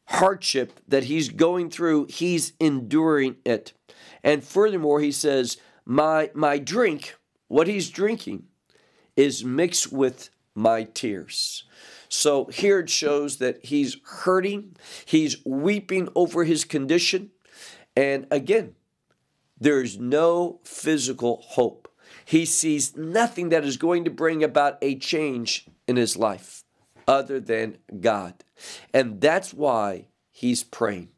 hardship 0.04 0.78
that 0.86 1.04
he's 1.04 1.30
going 1.30 1.70
through 1.70 2.04
he's 2.10 2.52
enduring 2.60 3.36
it. 3.46 3.72
And 4.22 4.44
furthermore 4.44 5.00
he 5.00 5.12
says 5.12 5.56
my 5.86 6.30
my 6.34 6.58
drink 6.58 7.16
what 7.46 7.68
he's 7.68 7.88
drinking 7.88 8.42
is 9.16 9.42
mixed 9.42 9.90
with 9.90 10.28
my 10.54 10.84
tears. 10.84 11.64
So 12.10 12.46
here 12.46 12.80
it 12.80 12.90
shows 12.90 13.38
that 13.38 13.64
he's 13.64 13.96
hurting 14.04 14.76
he's 15.06 15.42
weeping 15.46 16.10
over 16.14 16.44
his 16.44 16.66
condition 16.66 17.30
and 17.96 18.26
again 18.30 18.74
there's 19.58 19.98
no 19.98 20.60
physical 20.64 21.42
hope 21.42 21.87
he 22.24 22.44
sees 22.44 22.96
nothing 22.96 23.48
that 23.50 23.64
is 23.64 23.76
going 23.76 24.04
to 24.04 24.10
bring 24.10 24.44
about 24.44 24.78
a 24.82 24.96
change 24.96 25.66
in 25.86 25.96
his 25.96 26.16
life 26.16 26.64
other 27.06 27.40
than 27.40 27.78
God. 28.00 28.44
And 28.92 29.20
that's 29.20 29.54
why 29.54 30.08
he's 30.30 30.62
praying. 30.62 31.08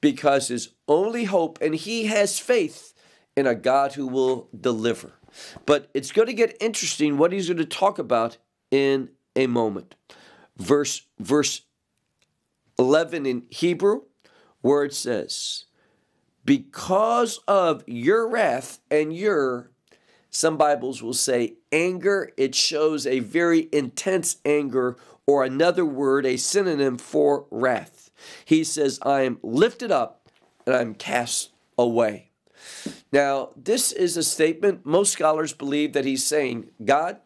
Because 0.00 0.48
his 0.48 0.70
only 0.88 1.24
hope, 1.24 1.58
and 1.60 1.74
he 1.74 2.06
has 2.06 2.38
faith 2.38 2.94
in 3.36 3.46
a 3.46 3.54
God 3.54 3.92
who 3.92 4.08
will 4.08 4.48
deliver. 4.58 5.12
But 5.66 5.90
it's 5.94 6.12
going 6.12 6.26
to 6.26 6.34
get 6.34 6.56
interesting 6.60 7.18
what 7.18 7.32
he's 7.32 7.48
going 7.48 7.58
to 7.58 7.64
talk 7.64 7.98
about 7.98 8.38
in 8.70 9.10
a 9.36 9.46
moment. 9.46 9.94
Verse 10.56 11.02
verse 11.20 11.62
11 12.78 13.26
in 13.26 13.44
Hebrew 13.50 14.02
where 14.60 14.82
it 14.82 14.94
says, 14.94 15.66
"Because 16.44 17.38
of 17.46 17.84
your 17.86 18.28
wrath 18.28 18.80
and 18.90 19.14
your 19.14 19.70
some 20.30 20.56
Bibles 20.56 21.02
will 21.02 21.14
say 21.14 21.54
anger. 21.72 22.32
It 22.36 22.54
shows 22.54 23.06
a 23.06 23.20
very 23.20 23.68
intense 23.72 24.36
anger, 24.44 24.96
or 25.26 25.44
another 25.44 25.84
word, 25.84 26.24
a 26.24 26.38
synonym 26.38 26.96
for 26.96 27.44
wrath. 27.50 28.10
He 28.44 28.64
says, 28.64 28.98
I 29.02 29.22
am 29.22 29.38
lifted 29.42 29.92
up 29.92 30.26
and 30.66 30.74
I'm 30.74 30.94
cast 30.94 31.50
away. 31.76 32.30
Now, 33.12 33.50
this 33.54 33.92
is 33.92 34.16
a 34.16 34.22
statement 34.22 34.86
most 34.86 35.12
scholars 35.12 35.52
believe 35.52 35.92
that 35.92 36.04
he's 36.04 36.24
saying, 36.24 36.70
God, 36.84 37.18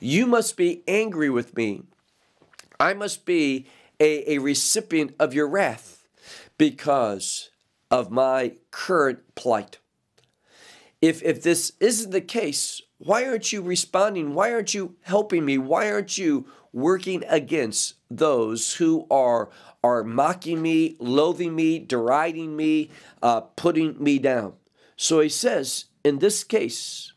you 0.00 0.26
must 0.26 0.56
be 0.56 0.82
angry 0.88 1.30
with 1.30 1.56
me. 1.56 1.82
I 2.80 2.94
must 2.94 3.26
be 3.26 3.66
a, 4.00 4.34
a 4.34 4.38
recipient 4.38 5.14
of 5.18 5.34
your 5.34 5.48
wrath 5.48 6.08
because 6.56 7.50
of 7.90 8.10
my 8.10 8.52
current 8.70 9.34
plight. 9.34 9.78
If, 11.00 11.22
if 11.22 11.42
this 11.42 11.72
isn't 11.80 12.10
the 12.10 12.20
case, 12.20 12.82
why 12.98 13.24
aren't 13.24 13.52
you 13.52 13.62
responding? 13.62 14.34
Why 14.34 14.52
aren't 14.52 14.74
you 14.74 14.96
helping 15.02 15.44
me? 15.44 15.58
Why 15.58 15.90
aren't 15.90 16.18
you 16.18 16.46
working 16.72 17.24
against 17.28 17.94
those 18.10 18.74
who 18.74 19.06
are, 19.10 19.50
are 19.84 20.02
mocking 20.02 20.60
me, 20.60 20.96
loathing 20.98 21.54
me, 21.54 21.78
deriding 21.78 22.56
me, 22.56 22.90
uh, 23.22 23.42
putting 23.42 24.02
me 24.02 24.18
down? 24.18 24.54
So 24.96 25.20
he 25.20 25.28
says, 25.28 25.86
in 26.04 26.18
this 26.18 26.42
case, 26.42 27.12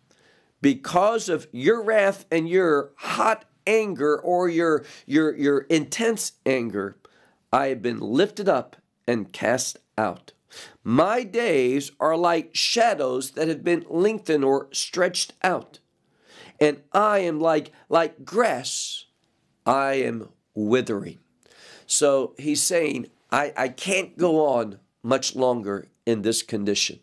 because 0.61 1.27
of 1.29 1.47
your 1.51 1.81
wrath 1.81 2.25
and 2.31 2.47
your 2.47 2.91
hot 2.97 3.45
anger 3.65 4.19
or 4.19 4.47
your, 4.47 4.85
your, 5.07 5.35
your 5.35 5.61
intense 5.61 6.33
anger, 6.45 6.97
I 7.51 7.67
have 7.67 7.81
been 7.81 7.99
lifted 7.99 8.47
up 8.47 8.75
and 9.07 9.33
cast 9.33 9.77
out. 9.97 10.33
My 10.83 11.23
days 11.23 11.91
are 11.99 12.17
like 12.17 12.55
shadows 12.55 13.31
that 13.31 13.47
have 13.47 13.63
been 13.63 13.85
lengthened 13.89 14.43
or 14.43 14.67
stretched 14.71 15.33
out. 15.43 15.79
And 16.59 16.81
I 16.93 17.19
am 17.19 17.39
like, 17.39 17.71
like 17.89 18.25
grass, 18.25 19.05
I 19.65 19.93
am 19.93 20.29
withering. 20.53 21.19
So 21.85 22.35
he's 22.37 22.61
saying, 22.61 23.07
I, 23.31 23.53
I 23.57 23.69
can't 23.69 24.17
go 24.17 24.45
on 24.45 24.79
much 25.03 25.35
longer 25.35 25.87
in 26.05 26.21
this 26.21 26.43
condition. 26.43 26.99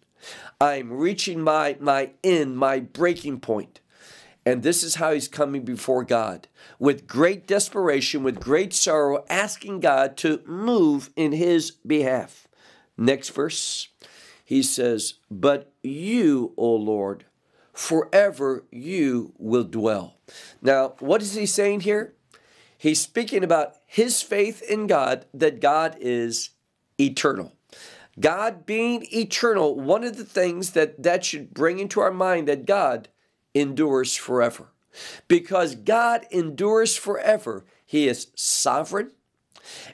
I'm 0.60 0.92
reaching 0.92 1.40
my, 1.40 1.76
my 1.80 2.10
end, 2.24 2.56
my 2.56 2.80
breaking 2.80 3.40
point. 3.40 3.80
And 4.44 4.62
this 4.62 4.82
is 4.82 4.94
how 4.94 5.12
he's 5.12 5.28
coming 5.28 5.62
before 5.62 6.04
God 6.04 6.48
with 6.78 7.06
great 7.06 7.46
desperation, 7.46 8.22
with 8.22 8.40
great 8.40 8.72
sorrow, 8.72 9.24
asking 9.28 9.80
God 9.80 10.16
to 10.18 10.40
move 10.46 11.10
in 11.16 11.32
his 11.32 11.70
behalf. 11.70 12.47
Next 12.98 13.30
verse, 13.30 13.88
he 14.44 14.62
says, 14.62 15.14
But 15.30 15.72
you, 15.82 16.52
O 16.56 16.74
Lord, 16.74 17.24
forever 17.72 18.64
you 18.72 19.32
will 19.38 19.64
dwell. 19.64 20.16
Now, 20.60 20.94
what 20.98 21.22
is 21.22 21.34
he 21.34 21.46
saying 21.46 21.80
here? 21.80 22.14
He's 22.76 23.00
speaking 23.00 23.44
about 23.44 23.76
his 23.86 24.20
faith 24.20 24.60
in 24.62 24.86
God, 24.88 25.26
that 25.32 25.60
God 25.60 25.96
is 26.00 26.50
eternal. 27.00 27.54
God 28.20 28.66
being 28.66 29.06
eternal, 29.12 29.76
one 29.76 30.02
of 30.02 30.16
the 30.16 30.24
things 30.24 30.72
that 30.72 31.02
that 31.02 31.24
should 31.24 31.54
bring 31.54 31.78
into 31.78 32.00
our 32.00 32.10
mind 32.10 32.48
that 32.48 32.66
God 32.66 33.08
endures 33.54 34.16
forever. 34.16 34.68
Because 35.28 35.74
God 35.74 36.26
endures 36.30 36.96
forever, 36.96 37.64
He 37.86 38.08
is 38.08 38.28
sovereign, 38.34 39.12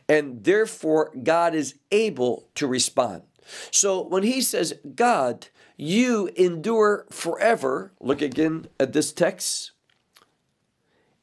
and 0.09 0.45
therefore 0.45 1.13
God 1.23 1.55
is 1.55 1.75
able 1.91 2.49
to 2.55 2.67
respond. 2.67 3.23
So 3.71 4.01
when 4.01 4.23
He 4.23 4.41
says, 4.41 4.75
God, 4.95 5.49
you 5.77 6.31
endure 6.37 7.07
forever, 7.11 7.93
look 8.01 8.23
again 8.23 8.67
at 8.79 8.93
this 8.93 9.13
text. 9.13 9.73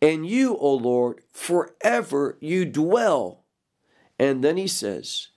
And 0.02 0.26
you, 0.26 0.58
O 0.58 0.74
Lord, 0.74 1.22
forever 1.32 2.38
you 2.42 2.66
dwell. 2.66 3.44
And 4.18 4.44
then 4.44 4.58
he 4.58 4.68
says, 4.68 5.30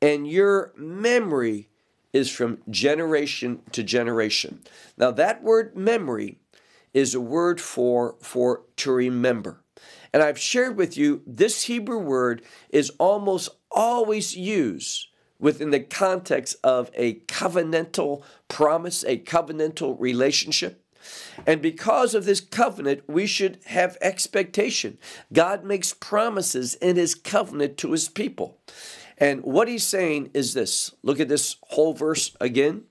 and 0.00 0.26
your 0.26 0.72
memory 0.76 1.68
is 2.12 2.30
from 2.30 2.58
generation 2.70 3.60
to 3.72 3.82
generation. 3.82 4.62
Now, 4.96 5.10
that 5.12 5.42
word 5.42 5.76
memory 5.76 6.38
is 6.94 7.14
a 7.14 7.20
word 7.20 7.60
for, 7.60 8.16
for 8.20 8.62
to 8.76 8.92
remember. 8.92 9.60
And 10.16 10.22
I've 10.22 10.38
shared 10.38 10.78
with 10.78 10.96
you 10.96 11.20
this 11.26 11.64
Hebrew 11.64 11.98
word 11.98 12.40
is 12.70 12.88
almost 12.98 13.50
always 13.70 14.34
used 14.34 15.08
within 15.38 15.72
the 15.72 15.80
context 15.80 16.56
of 16.64 16.90
a 16.94 17.16
covenantal 17.26 18.22
promise, 18.48 19.04
a 19.04 19.18
covenantal 19.18 19.94
relationship. 20.00 20.82
And 21.46 21.60
because 21.60 22.14
of 22.14 22.24
this 22.24 22.40
covenant, 22.40 23.02
we 23.06 23.26
should 23.26 23.58
have 23.66 23.98
expectation. 24.00 24.96
God 25.34 25.64
makes 25.64 25.92
promises 25.92 26.76
in 26.76 26.96
his 26.96 27.14
covenant 27.14 27.76
to 27.76 27.92
his 27.92 28.08
people. 28.08 28.58
And 29.18 29.42
what 29.42 29.68
he's 29.68 29.84
saying 29.84 30.30
is 30.32 30.54
this 30.54 30.94
look 31.02 31.20
at 31.20 31.28
this 31.28 31.56
whole 31.64 31.92
verse 31.92 32.34
again. 32.40 32.84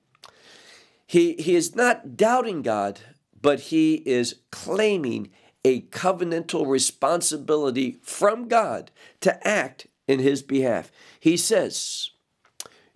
He, 1.08 1.34
he 1.40 1.56
is 1.56 1.76
not 1.76 2.18
doubting 2.18 2.62
God, 2.62 3.00
but 3.42 3.62
he 3.62 3.96
is 4.06 4.42
claiming 4.52 5.32
a 5.66 5.82
covenantal 5.82 6.68
responsibility 6.68 7.98
from 8.04 8.48
God 8.48 8.92
to 9.22 9.46
act 9.46 9.88
in 10.08 10.20
his 10.20 10.44
behalf. 10.44 10.92
He 11.20 11.36
says, 11.36 12.12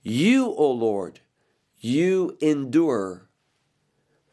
You, 0.04 0.54
O 0.54 0.70
Lord, 0.70 1.20
you 1.80 2.38
endure 2.40 3.28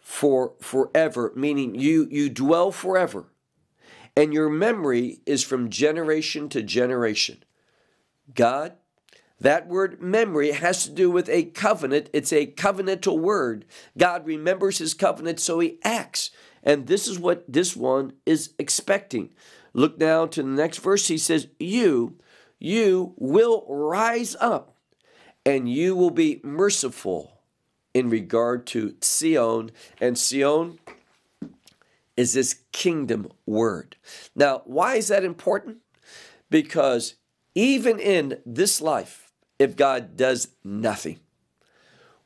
for 0.00 0.52
forever, 0.60 1.32
meaning 1.34 1.76
you, 1.76 2.08
you 2.10 2.28
dwell 2.28 2.72
forever, 2.72 3.24
and 4.14 4.34
your 4.34 4.50
memory 4.50 5.20
is 5.24 5.42
from 5.42 5.70
generation 5.70 6.50
to 6.50 6.62
generation. 6.62 7.42
God, 8.34 8.74
that 9.40 9.66
word 9.66 10.02
memory 10.02 10.52
has 10.52 10.84
to 10.84 10.90
do 10.90 11.10
with 11.10 11.30
a 11.30 11.44
covenant. 11.44 12.10
It's 12.12 12.34
a 12.34 12.46
covenantal 12.46 13.18
word. 13.18 13.64
God 13.96 14.26
remembers 14.26 14.76
his 14.76 14.92
covenant, 14.92 15.40
so 15.40 15.58
he 15.58 15.78
acts. 15.82 16.30
And 16.66 16.86
this 16.86 17.08
is 17.08 17.18
what 17.18 17.44
this 17.50 17.74
one 17.74 18.12
is 18.26 18.50
expecting. 18.58 19.30
Look 19.72 19.98
now 19.98 20.26
to 20.26 20.42
the 20.42 20.48
next 20.48 20.78
verse. 20.78 21.08
He 21.08 21.16
says, 21.16 21.48
You, 21.58 22.18
you 22.58 23.14
will 23.16 23.64
rise 23.68 24.36
up 24.40 24.76
and 25.46 25.70
you 25.70 25.94
will 25.94 26.10
be 26.10 26.40
merciful 26.42 27.40
in 27.94 28.10
regard 28.10 28.66
to 28.66 28.96
Sion. 29.00 29.70
And 30.00 30.18
Sion 30.18 30.78
is 32.16 32.34
this 32.34 32.60
kingdom 32.72 33.30
word. 33.46 33.96
Now, 34.34 34.62
why 34.64 34.96
is 34.96 35.08
that 35.08 35.24
important? 35.24 35.78
Because 36.50 37.14
even 37.54 37.98
in 37.98 38.40
this 38.44 38.80
life, 38.80 39.26
if 39.58 39.76
God 39.76 40.16
does 40.16 40.48
nothing. 40.64 41.20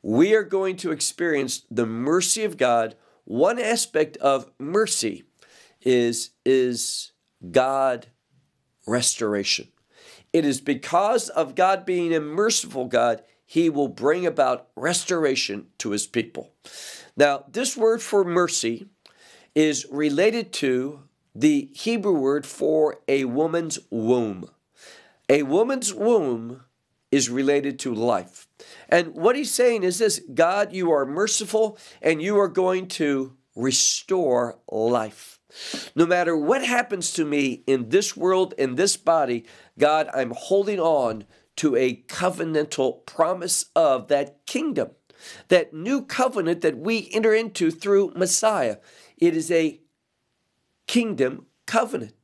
We 0.01 0.33
are 0.33 0.43
going 0.43 0.77
to 0.77 0.91
experience 0.91 1.63
the 1.69 1.85
mercy 1.85 2.43
of 2.43 2.57
God. 2.57 2.95
One 3.25 3.59
aspect 3.59 4.17
of 4.17 4.51
mercy 4.59 5.23
is, 5.81 6.31
is 6.45 7.11
God 7.51 8.07
restoration. 8.87 9.67
It 10.33 10.45
is 10.45 10.61
because 10.61 11.29
of 11.29 11.55
God 11.55 11.85
being 11.85 12.13
a 12.13 12.19
merciful 12.19 12.85
God, 12.85 13.23
he 13.45 13.69
will 13.69 13.89
bring 13.89 14.25
about 14.25 14.69
restoration 14.75 15.67
to 15.79 15.91
his 15.91 16.07
people. 16.07 16.51
Now, 17.17 17.43
this 17.51 17.75
word 17.75 18.01
for 18.01 18.23
mercy 18.23 18.87
is 19.53 19.85
related 19.91 20.53
to 20.53 21.01
the 21.35 21.69
Hebrew 21.73 22.13
word 22.13 22.45
for 22.45 22.99
a 23.07 23.25
woman's 23.25 23.79
womb. 23.89 24.49
A 25.29 25.43
woman's 25.43 25.93
womb 25.93 26.61
is 27.11 27.29
related 27.29 27.77
to 27.79 27.93
life. 27.93 28.47
And 28.89 29.13
what 29.13 29.35
he's 29.35 29.51
saying 29.51 29.83
is 29.83 29.99
this 29.99 30.21
God, 30.33 30.73
you 30.73 30.91
are 30.91 31.05
merciful 31.05 31.77
and 32.01 32.21
you 32.21 32.39
are 32.39 32.47
going 32.47 32.87
to 32.89 33.35
restore 33.55 34.59
life. 34.69 35.39
No 35.95 36.05
matter 36.05 36.35
what 36.37 36.63
happens 36.63 37.11
to 37.13 37.25
me 37.25 37.63
in 37.67 37.89
this 37.89 38.15
world, 38.15 38.53
in 38.57 38.75
this 38.75 38.95
body, 38.95 39.45
God, 39.77 40.09
I'm 40.13 40.31
holding 40.31 40.79
on 40.79 41.25
to 41.57 41.75
a 41.75 42.03
covenantal 42.07 43.05
promise 43.05 43.65
of 43.75 44.07
that 44.07 44.45
kingdom, 44.45 44.91
that 45.49 45.73
new 45.73 46.05
covenant 46.05 46.61
that 46.61 46.77
we 46.77 47.09
enter 47.11 47.33
into 47.33 47.69
through 47.69 48.13
Messiah. 48.15 48.77
It 49.17 49.35
is 49.35 49.51
a 49.51 49.81
kingdom 50.87 51.47
covenant. 51.65 52.15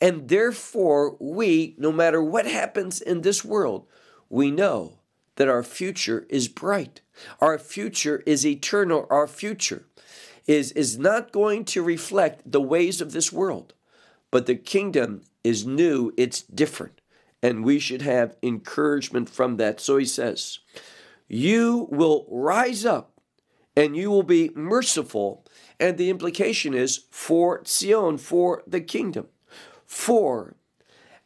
And 0.00 0.28
therefore, 0.28 1.16
we, 1.20 1.74
no 1.78 1.92
matter 1.92 2.22
what 2.22 2.46
happens 2.46 3.00
in 3.00 3.20
this 3.20 3.44
world, 3.44 3.86
we 4.30 4.50
know 4.50 5.00
that 5.36 5.48
our 5.48 5.62
future 5.62 6.26
is 6.30 6.48
bright. 6.48 7.00
Our 7.40 7.58
future 7.58 8.22
is 8.24 8.46
eternal. 8.46 9.06
Our 9.10 9.26
future 9.26 9.86
is, 10.46 10.72
is 10.72 10.98
not 10.98 11.32
going 11.32 11.64
to 11.66 11.82
reflect 11.82 12.50
the 12.50 12.60
ways 12.60 13.00
of 13.00 13.12
this 13.12 13.32
world, 13.32 13.74
but 14.30 14.46
the 14.46 14.54
kingdom 14.54 15.22
is 15.44 15.66
new, 15.66 16.12
it's 16.16 16.42
different, 16.42 17.00
and 17.42 17.64
we 17.64 17.78
should 17.78 18.02
have 18.02 18.36
encouragement 18.42 19.28
from 19.28 19.56
that. 19.56 19.80
So 19.80 19.96
he 19.96 20.04
says, 20.04 20.60
You 21.28 21.88
will 21.90 22.26
rise 22.30 22.84
up 22.84 23.20
and 23.76 23.96
you 23.96 24.10
will 24.10 24.22
be 24.22 24.50
merciful. 24.54 25.44
And 25.78 25.96
the 25.96 26.10
implication 26.10 26.74
is 26.74 27.04
for 27.10 27.62
Zion, 27.66 28.18
for 28.18 28.62
the 28.66 28.80
kingdom. 28.80 29.28
For 29.86 30.54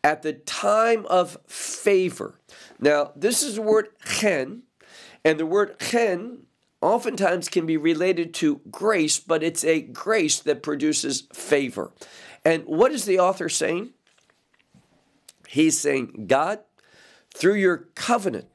at 0.05 0.23
the 0.23 0.35
time 0.35 1.07
of 1.07 1.39
favor. 1.47 2.39
Now, 2.81 3.13
this 3.17 3.43
is 3.43 3.57
the 3.57 3.63
word 3.63 3.89
chen, 4.05 4.63
and 5.25 5.39
the 5.39 5.47
word 5.47 5.79
chen 5.79 6.47
oftentimes 6.81 7.49
can 7.49 7.65
be 7.67 7.77
related 7.77 8.35
to 8.35 8.61
grace, 8.71 9.19
but 9.19 9.43
it's 9.43 9.65
a 9.65 9.81
grace 9.81 10.41
that 10.41 10.63
produces 10.63 11.27
favor. 11.33 11.93
And 12.45 12.65
what 12.65 12.93
is 12.93 13.07
the 13.07 13.19
author 13.19 13.49
saying? 13.49 13.91
He's 15.49 15.79
saying, 15.79 16.27
God, 16.27 16.61
through 17.35 17.55
your 17.55 17.89
covenant, 17.95 18.49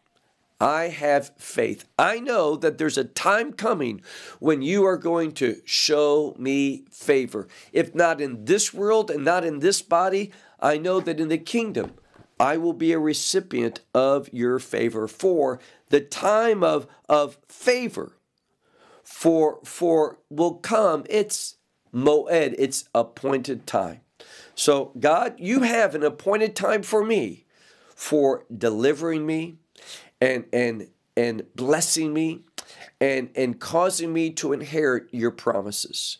I 0.61 0.89
have 0.89 1.31
faith. 1.37 1.85
I 1.97 2.19
know 2.19 2.57
that 2.57 2.77
there's 2.77 2.97
a 2.97 3.05
time 3.05 3.53
coming 3.53 4.01
when 4.39 4.61
you 4.61 4.85
are 4.85 4.97
going 4.97 5.31
to 5.33 5.61
show 5.63 6.35
me 6.37 6.83
favor. 6.91 7.47
If 7.71 7.95
not 7.95 8.19
in 8.19 8.45
this 8.45 8.73
world 8.73 9.09
and 9.09 9.23
not 9.23 9.45
in 9.45 9.59
this 9.59 9.81
body, 9.81 10.31
I 10.59 10.77
know 10.77 10.99
that 10.99 11.19
in 11.19 11.29
the 11.29 11.37
kingdom, 11.37 11.93
I 12.39 12.57
will 12.57 12.73
be 12.73 12.93
a 12.93 12.99
recipient 12.99 13.81
of 13.93 14.31
your 14.31 14.59
favor. 14.59 15.07
For 15.07 15.59
the 15.89 16.01
time 16.01 16.63
of, 16.63 16.87
of 17.07 17.37
favor 17.47 18.13
for, 19.03 19.59
for 19.63 20.19
will 20.29 20.55
come, 20.55 21.03
it's 21.09 21.57
moed, 21.93 22.55
it's 22.57 22.87
appointed 22.95 23.67
time. 23.67 24.01
So, 24.55 24.91
God, 24.99 25.35
you 25.37 25.61
have 25.61 25.95
an 25.95 26.03
appointed 26.03 26.55
time 26.55 26.83
for 26.83 27.03
me 27.03 27.45
for 27.95 28.45
delivering 28.55 29.25
me 29.25 29.57
and 30.21 30.45
and 30.51 30.87
and 31.15 31.43
blessing 31.55 32.13
me 32.13 32.43
and 32.99 33.29
and 33.35 33.59
causing 33.59 34.13
me 34.13 34.31
to 34.31 34.53
inherit 34.53 35.07
your 35.11 35.31
promises. 35.31 36.17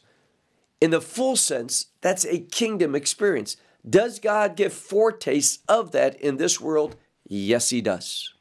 In 0.82 0.92
the 0.92 1.02
full 1.02 1.36
sense, 1.36 1.88
that's 2.02 2.26
a 2.26 2.40
kingdom 2.40 2.96
experience. 2.96 3.58
Does 3.88 4.20
God 4.20 4.56
give 4.56 4.74
foretastes 4.74 5.60
of 5.68 5.92
that 5.92 6.20
in 6.20 6.38
this 6.38 6.60
world? 6.60 6.96
Yes, 7.28 7.70
He 7.70 7.82
does. 7.82 8.34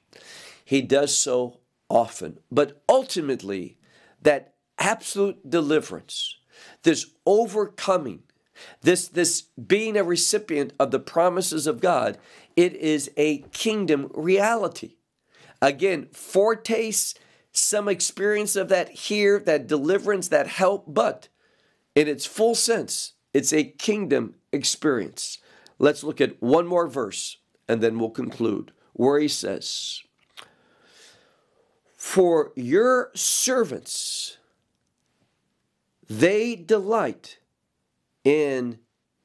He 0.65 0.83
does 0.83 1.15
so 1.15 1.59
often. 1.89 2.41
But 2.51 2.83
ultimately, 2.89 3.79
that 4.23 4.55
absolute 4.79 5.49
deliverance, 5.49 6.37
this 6.83 7.07
overcoming, 7.25 8.23
this, 8.83 9.09
this 9.09 9.43
being 9.43 9.97
a 9.97 10.05
recipient 10.05 10.73
of 10.79 10.91
the 10.91 10.99
promises 10.99 11.67
of 11.67 11.81
God, 11.81 12.19
it 12.57 12.75
is 12.75 13.11
a 13.17 13.39
kingdom 13.53 14.11
reality. 14.15 14.97
Again, 15.63 16.09
foretastes, 16.13 17.15
some 17.53 17.89
experience 17.89 18.57
of 18.57 18.69
that 18.69 18.91
here, 18.91 19.39
that 19.41 19.67
deliverance, 19.67 20.29
that 20.29 20.47
help, 20.47 20.85
but 20.87 21.29
in 21.95 22.07
its 22.07 22.27
full 22.27 22.55
sense, 22.55 23.15
it's 23.33 23.53
a 23.53 23.65
kingdom 23.65 24.35
experience. 24.53 25.39
Let's 25.79 26.03
look 26.03 26.21
at 26.21 26.43
one 26.43 26.67
more 26.67 26.89
verse 26.89 27.39
and 27.69 27.81
then 27.81 27.99
we'll 27.99 28.11
conclude 28.11 28.73
where 28.95 29.21
he 29.21 29.29
says, 29.29 30.03
For 31.97 32.53
your 32.57 33.11
servants, 33.15 34.39
they 36.09 36.57
delight 36.57 37.39
in 38.25 38.79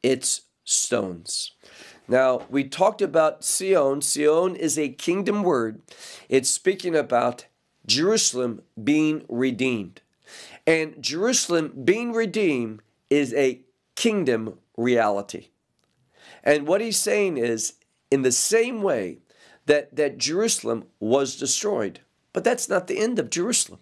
its 0.04 0.42
stones. 0.64 1.54
Now, 2.08 2.46
we 2.50 2.66
talked 2.66 3.02
about 3.02 3.44
Sion. 3.44 4.02
Sion 4.02 4.56
is 4.56 4.78
a 4.78 4.90
kingdom 4.90 5.44
word. 5.44 5.82
It's 6.28 6.50
speaking 6.50 6.96
about 6.96 7.46
Jerusalem 7.86 8.62
being 8.82 9.24
redeemed. 9.30 10.02
And 10.68 11.02
Jerusalem 11.02 11.84
being 11.84 12.14
redeemed 12.14 12.82
is 13.10 13.34
a 13.34 13.62
kingdom 13.96 14.60
reality. 14.78 15.50
And 16.44 16.68
what 16.68 16.82
he's 16.82 16.98
saying 16.98 17.38
is, 17.38 17.74
in 18.12 18.22
the 18.22 18.32
same 18.32 18.82
way 18.82 19.20
that, 19.66 19.96
that 19.96 20.18
Jerusalem 20.18 20.86
was 21.00 21.36
destroyed, 21.36 22.02
but 22.32 22.44
that's 22.44 22.70
not 22.70 22.88
the 22.88 23.00
end 23.00 23.20
of 23.20 23.30
Jerusalem. 23.30 23.80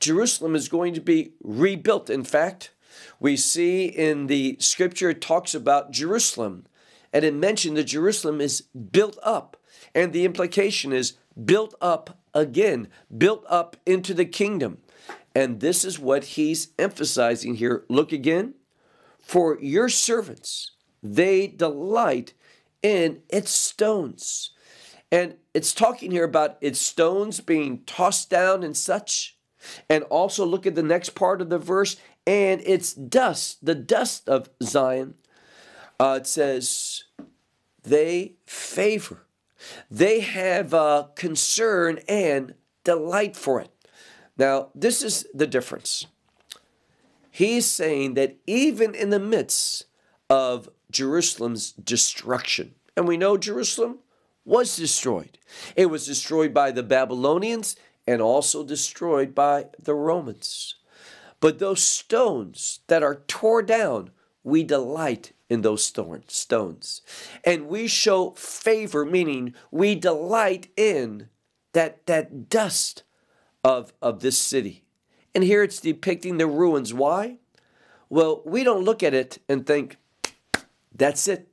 Jerusalem 0.00 0.54
is 0.54 0.68
going 0.68 0.94
to 0.94 1.00
be 1.00 1.32
rebuilt. 1.42 2.10
In 2.10 2.24
fact, 2.24 2.70
we 3.18 3.36
see 3.36 3.86
in 3.86 4.26
the 4.26 4.56
scripture 4.60 5.10
it 5.10 5.20
talks 5.20 5.54
about 5.54 5.90
Jerusalem 5.90 6.66
and 7.12 7.24
it 7.24 7.34
mentioned 7.34 7.76
that 7.76 7.84
Jerusalem 7.84 8.40
is 8.40 8.62
built 8.92 9.18
up. 9.22 9.56
And 9.94 10.12
the 10.12 10.26
implication 10.26 10.92
is 10.92 11.14
built 11.42 11.74
up 11.80 12.18
again, 12.34 12.88
built 13.16 13.42
up 13.48 13.76
into 13.86 14.12
the 14.12 14.26
kingdom. 14.26 14.78
And 15.34 15.60
this 15.60 15.84
is 15.84 15.98
what 15.98 16.24
he's 16.24 16.72
emphasizing 16.78 17.54
here. 17.54 17.84
Look 17.88 18.12
again. 18.12 18.54
For 19.26 19.58
your 19.60 19.88
servants, 19.88 20.70
they 21.02 21.48
delight 21.48 22.32
in 22.80 23.22
its 23.28 23.50
stones. 23.50 24.52
And 25.10 25.34
it's 25.52 25.74
talking 25.74 26.12
here 26.12 26.22
about 26.22 26.58
its 26.60 26.80
stones 26.80 27.40
being 27.40 27.82
tossed 27.86 28.30
down 28.30 28.62
and 28.62 28.76
such. 28.76 29.36
And 29.90 30.04
also 30.04 30.46
look 30.46 30.64
at 30.64 30.76
the 30.76 30.82
next 30.84 31.16
part 31.16 31.42
of 31.42 31.48
the 31.48 31.58
verse 31.58 31.96
and 32.24 32.60
its 32.60 32.94
dust, 32.94 33.66
the 33.66 33.74
dust 33.74 34.28
of 34.28 34.48
Zion. 34.62 35.14
Uh, 35.98 36.18
it 36.20 36.28
says, 36.28 37.02
they 37.82 38.36
favor, 38.46 39.26
they 39.90 40.20
have 40.20 40.72
a 40.72 41.10
concern 41.16 41.98
and 42.08 42.54
delight 42.84 43.34
for 43.34 43.60
it. 43.60 43.70
Now, 44.38 44.68
this 44.72 45.02
is 45.02 45.26
the 45.34 45.48
difference. 45.48 46.06
He's 47.36 47.66
saying 47.66 48.14
that 48.14 48.38
even 48.46 48.94
in 48.94 49.10
the 49.10 49.20
midst 49.20 49.84
of 50.30 50.70
Jerusalem's 50.90 51.72
destruction, 51.72 52.76
and 52.96 53.06
we 53.06 53.18
know 53.18 53.36
Jerusalem 53.36 53.98
was 54.46 54.74
destroyed, 54.74 55.36
it 55.76 55.90
was 55.90 56.06
destroyed 56.06 56.54
by 56.54 56.70
the 56.70 56.82
Babylonians 56.82 57.76
and 58.06 58.22
also 58.22 58.64
destroyed 58.64 59.34
by 59.34 59.66
the 59.78 59.92
Romans. 59.92 60.76
But 61.38 61.58
those 61.58 61.82
stones 61.82 62.80
that 62.86 63.02
are 63.02 63.22
torn 63.28 63.66
down, 63.66 64.12
we 64.42 64.62
delight 64.62 65.32
in 65.50 65.60
those 65.60 65.84
stones. 65.84 67.02
And 67.44 67.68
we 67.68 67.86
show 67.86 68.30
favor, 68.30 69.04
meaning 69.04 69.52
we 69.70 69.94
delight 69.94 70.68
in 70.74 71.28
that, 71.74 72.06
that 72.06 72.48
dust 72.48 73.02
of, 73.62 73.92
of 74.00 74.20
this 74.20 74.38
city. 74.38 74.85
And 75.36 75.44
here 75.44 75.62
it's 75.62 75.80
depicting 75.80 76.38
the 76.38 76.46
ruins. 76.46 76.94
Why? 76.94 77.36
Well, 78.08 78.40
we 78.46 78.64
don't 78.64 78.86
look 78.86 79.02
at 79.02 79.12
it 79.12 79.36
and 79.50 79.66
think, 79.66 79.98
that's 80.94 81.28
it. 81.28 81.48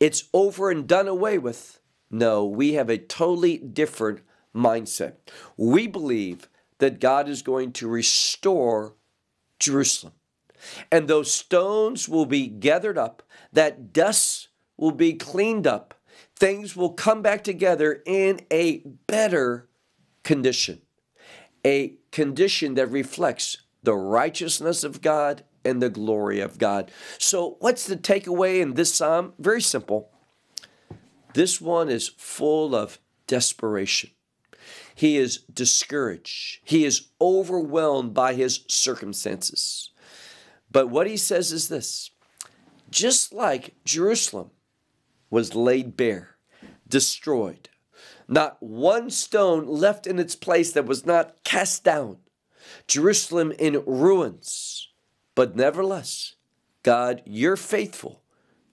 It's 0.00 0.24
over 0.34 0.72
and 0.72 0.88
done 0.88 1.06
away 1.06 1.38
with. 1.38 1.78
No, 2.10 2.44
we 2.44 2.72
have 2.72 2.90
a 2.90 2.98
totally 2.98 3.58
different 3.58 4.22
mindset. 4.52 5.18
We 5.56 5.86
believe 5.86 6.48
that 6.78 6.98
God 6.98 7.28
is 7.28 7.42
going 7.42 7.70
to 7.74 7.86
restore 7.86 8.96
Jerusalem. 9.60 10.14
And 10.90 11.06
those 11.06 11.32
stones 11.32 12.08
will 12.08 12.26
be 12.26 12.48
gathered 12.48 12.98
up, 12.98 13.22
that 13.52 13.92
dust 13.92 14.48
will 14.76 14.90
be 14.90 15.14
cleaned 15.14 15.68
up, 15.68 15.94
things 16.34 16.74
will 16.74 16.92
come 16.92 17.22
back 17.22 17.44
together 17.44 18.02
in 18.04 18.40
a 18.50 18.78
better 19.06 19.68
condition, 20.24 20.82
a 21.64 21.94
condition 22.10 22.74
that 22.74 22.90
reflects 22.90 23.58
the 23.82 23.94
righteousness 23.94 24.84
of 24.84 25.02
God 25.02 25.44
and 25.64 25.80
the 25.80 25.90
glory 25.90 26.40
of 26.40 26.58
God. 26.58 26.90
So, 27.18 27.56
what's 27.60 27.86
the 27.86 27.96
takeaway 27.96 28.60
in 28.60 28.74
this 28.74 28.94
psalm? 28.94 29.34
Very 29.38 29.62
simple. 29.62 30.10
This 31.34 31.60
one 31.60 31.88
is 31.88 32.08
full 32.16 32.74
of 32.74 32.98
desperation. 33.26 34.10
He 34.94 35.16
is 35.16 35.38
discouraged. 35.52 36.60
He 36.64 36.84
is 36.84 37.08
overwhelmed 37.20 38.12
by 38.12 38.34
his 38.34 38.64
circumstances. 38.68 39.90
But 40.70 40.88
what 40.88 41.06
he 41.06 41.16
says 41.16 41.52
is 41.52 41.68
this 41.68 42.10
just 42.90 43.32
like 43.32 43.74
Jerusalem 43.84 44.50
was 45.30 45.54
laid 45.54 45.96
bare, 45.96 46.36
destroyed, 46.86 47.70
not 48.32 48.62
one 48.62 49.10
stone 49.10 49.66
left 49.66 50.06
in 50.06 50.18
its 50.18 50.34
place 50.34 50.72
that 50.72 50.86
was 50.86 51.04
not 51.04 51.44
cast 51.44 51.84
down, 51.84 52.16
Jerusalem 52.86 53.52
in 53.58 53.82
ruins. 53.86 54.88
But 55.34 55.54
nevertheless, 55.54 56.34
God, 56.82 57.22
you're 57.26 57.56
faithful. 57.56 58.22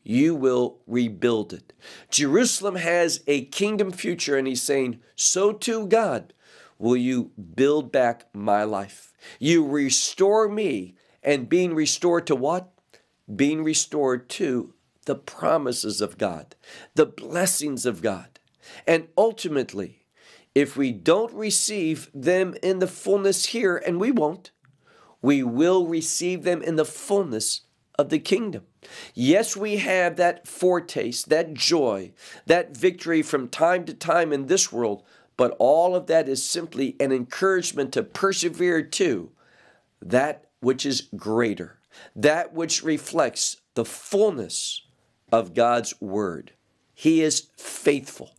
You 0.02 0.34
will 0.34 0.80
rebuild 0.88 1.54
it. 1.54 1.74
Jerusalem 2.10 2.76
has 2.76 3.22
a 3.28 3.46
kingdom 3.46 3.92
future, 3.92 4.38
and 4.38 4.48
he's 4.48 4.62
saying, 4.62 5.02
So 5.16 5.52
too, 5.52 5.88
God, 5.88 6.34
will 6.78 6.98
you 6.98 7.32
build 7.56 7.92
back 7.92 8.28
my 8.34 8.64
life. 8.64 9.14
You 9.40 9.68
restore 9.68 10.48
me 10.48 10.96
and 11.22 11.50
being 11.50 11.76
restored 11.76 12.26
to 12.28 12.36
what? 12.36 12.72
Being 13.34 13.64
restored 13.64 14.30
to 14.30 14.74
the 15.06 15.16
promises 15.16 16.02
of 16.02 16.18
God, 16.18 16.56
the 16.96 17.06
blessings 17.06 17.86
of 17.86 18.02
God. 18.02 18.39
And 18.88 19.08
ultimately, 19.18 20.06
if 20.56 20.76
we 20.76 20.92
don't 20.92 21.34
receive 21.34 22.10
them 22.14 22.56
in 22.64 22.80
the 22.80 22.88
fullness 22.88 23.48
here, 23.48 23.78
and 23.78 24.00
we 24.00 24.12
won't, 24.12 24.52
we 25.22 25.44
will 25.44 25.86
receive 25.86 26.44
them 26.44 26.62
in 26.62 26.76
the 26.76 26.86
fullness 26.86 27.62
of 27.98 28.10
the 28.10 28.20
kingdom. 28.20 28.64
Yes, 29.14 29.58
we 29.58 29.78
have 29.78 30.16
that 30.16 30.48
foretaste, 30.48 31.30
that 31.30 31.54
joy, 31.54 32.14
that 32.46 32.76
victory 32.76 33.22
from 33.22 33.50
time 33.50 33.86
to 33.86 33.94
time 33.94 34.32
in 34.32 34.48
this 34.48 34.72
world, 34.72 35.04
but 35.36 35.56
all 35.60 35.96
of 35.96 36.08
that 36.08 36.30
is 36.30 36.44
simply 36.44 36.96
an 37.00 37.12
encouragement 37.12 37.92
to 37.94 38.04
persevere 38.04 38.82
to 38.82 39.32
that 40.02 40.46
which 40.62 40.86
is 40.86 41.10
greater, 41.16 41.80
that 42.16 42.54
which 42.54 42.84
reflects 42.84 43.58
the 43.74 43.86
fullness 43.86 44.86
of 45.32 45.54
God's 45.54 46.00
Word. 46.02 46.54
He 46.94 47.22
is 47.22 47.50
faithful. 47.58 48.36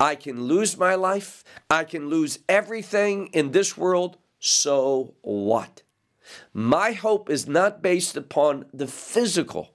I 0.00 0.14
can 0.14 0.44
lose 0.44 0.78
my 0.78 0.94
life, 0.94 1.44
I 1.68 1.84
can 1.84 2.08
lose 2.08 2.38
everything 2.48 3.26
in 3.34 3.50
this 3.50 3.76
world, 3.76 4.16
so 4.38 5.14
what? 5.20 5.82
My 6.54 6.92
hope 6.92 7.28
is 7.28 7.46
not 7.46 7.82
based 7.82 8.16
upon 8.16 8.64
the 8.72 8.86
physical. 8.86 9.74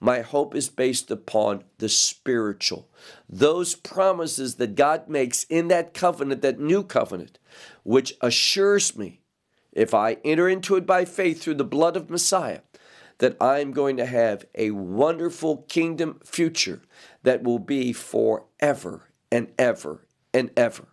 My 0.00 0.22
hope 0.22 0.56
is 0.56 0.68
based 0.68 1.12
upon 1.12 1.62
the 1.78 1.88
spiritual. 1.88 2.88
Those 3.28 3.76
promises 3.76 4.56
that 4.56 4.74
God 4.74 5.08
makes 5.08 5.44
in 5.44 5.68
that 5.68 5.94
covenant, 5.94 6.42
that 6.42 6.58
new 6.58 6.82
covenant, 6.82 7.38
which 7.84 8.14
assures 8.20 8.96
me, 8.96 9.20
if 9.72 9.94
I 9.94 10.14
enter 10.24 10.48
into 10.48 10.74
it 10.74 10.86
by 10.86 11.04
faith 11.04 11.42
through 11.42 11.54
the 11.54 11.64
blood 11.64 11.96
of 11.96 12.10
Messiah, 12.10 12.62
that 13.18 13.36
I'm 13.40 13.70
going 13.70 13.98
to 13.98 14.06
have 14.06 14.46
a 14.56 14.72
wonderful 14.72 15.58
kingdom 15.68 16.18
future 16.24 16.82
that 17.22 17.44
will 17.44 17.60
be 17.60 17.92
forever 17.92 19.09
and 19.30 19.48
ever 19.58 20.06
and 20.32 20.50
ever. 20.56 20.88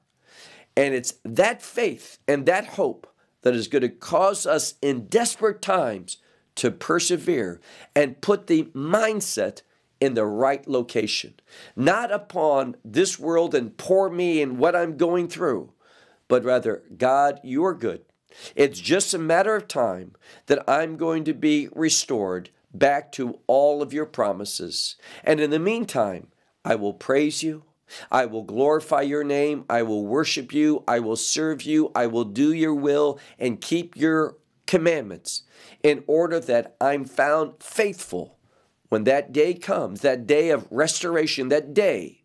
And 0.76 0.94
it's 0.94 1.16
that 1.24 1.62
faith 1.62 2.20
and 2.28 2.46
that 2.46 2.66
hope 2.66 3.08
that 3.42 3.56
is 3.56 3.68
going 3.68 3.82
to 3.82 3.90
cause 3.90 4.46
us 4.46 4.76
in 4.82 5.08
desperate 5.08 5.62
times 5.62 6.18
to 6.56 6.72
persevere 6.72 7.62
and 7.96 8.22
put 8.22 8.48
the 8.48 8.64
mindset 8.76 9.62
in 10.00 10.14
the 10.14 10.26
right 10.26 10.68
location, 10.68 11.34
not 11.76 12.12
upon 12.12 12.76
this 12.84 13.18
world 13.18 13.56
and 13.56 13.78
poor 13.78 14.10
me 14.10 14.42
and 14.42 14.60
what 14.60 14.76
I'm 14.76 14.98
going 14.98 15.28
through, 15.28 15.74
but 16.28 16.44
rather, 16.44 16.84
God, 16.98 17.40
you 17.44 17.66
are 17.66 17.74
good. 17.74 18.02
It's 18.56 18.80
just 18.80 19.14
a 19.14 19.20
matter 19.20 19.56
of 19.56 19.68
time 19.68 20.14
that 20.48 20.64
I'm 20.70 20.98
going 20.98 21.24
to 21.24 21.34
be 21.34 21.70
restored 21.74 22.50
back 22.74 23.12
to 23.14 23.40
all 23.48 23.82
of 23.82 23.94
your 23.94 24.06
promises. 24.06 24.96
And 25.24 25.40
in 25.40 25.50
the 25.50 25.60
meantime, 25.60 26.28
I 26.64 26.76
will 26.76 26.94
praise 26.94 27.42
you. 27.42 27.64
I 28.12 28.26
will 28.26 28.44
glorify 28.44 29.02
your 29.02 29.24
name. 29.24 29.66
I 29.70 29.84
will 29.84 30.06
worship 30.06 30.54
you. 30.54 30.84
I 30.88 31.00
will 31.00 31.16
serve 31.16 31.64
you. 31.64 31.92
I 31.96 32.08
will 32.08 32.26
do 32.26 32.54
your 32.54 32.76
will 32.76 33.20
and 33.40 33.62
keep 33.62 33.96
your 33.96 34.38
commandments 34.66 35.44
in 35.84 36.04
order 36.08 36.40
that 36.40 36.76
I'm 36.80 37.06
found 37.06 37.62
faithful 37.62 38.38
when 38.90 39.04
that 39.06 39.32
day 39.32 39.54
comes, 39.54 40.02
that 40.02 40.28
day 40.28 40.50
of 40.50 40.68
restoration, 40.72 41.50
that 41.50 41.74
day 41.74 42.24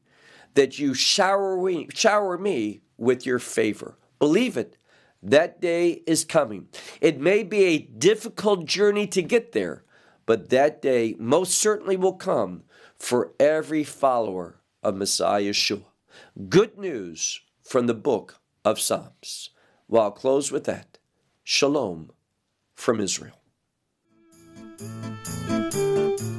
that 0.55 0.79
you 0.79 0.94
shower 0.94 1.61
me, 1.61 1.88
shower 1.94 2.38
me 2.38 2.83
with 2.98 3.25
your 3.27 3.38
favor. 3.38 3.96
Believe 4.18 4.57
it. 4.57 4.77
That 5.22 5.61
day 5.61 6.03
is 6.07 6.25
coming. 6.25 6.68
It 7.01 7.20
may 7.20 7.44
be 7.44 7.64
a 7.64 7.79
difficult 7.79 8.66
journey 8.66 9.07
to 9.09 9.22
get 9.22 9.53
there, 9.53 9.85
but 10.27 10.51
that 10.51 10.83
day 10.83 11.14
most 11.18 11.53
certainly 11.55 11.96
will 11.96 12.14
come 12.14 12.64
for 12.96 13.33
every 13.38 13.85
follower 13.85 14.62
of 14.83 14.97
Messiah 14.97 15.42
Yeshua. 15.42 15.85
Good 16.49 16.79
news 16.79 17.40
from 17.62 17.87
the 17.87 17.95
book 17.95 18.40
of 18.64 18.81
Psalms. 18.81 19.51
Well, 19.88 20.03
I'll 20.03 20.11
close 20.11 20.51
with 20.51 20.64
that. 20.64 20.99
Shalom 21.45 22.11
from 22.75 23.01
Israel. 23.01 23.38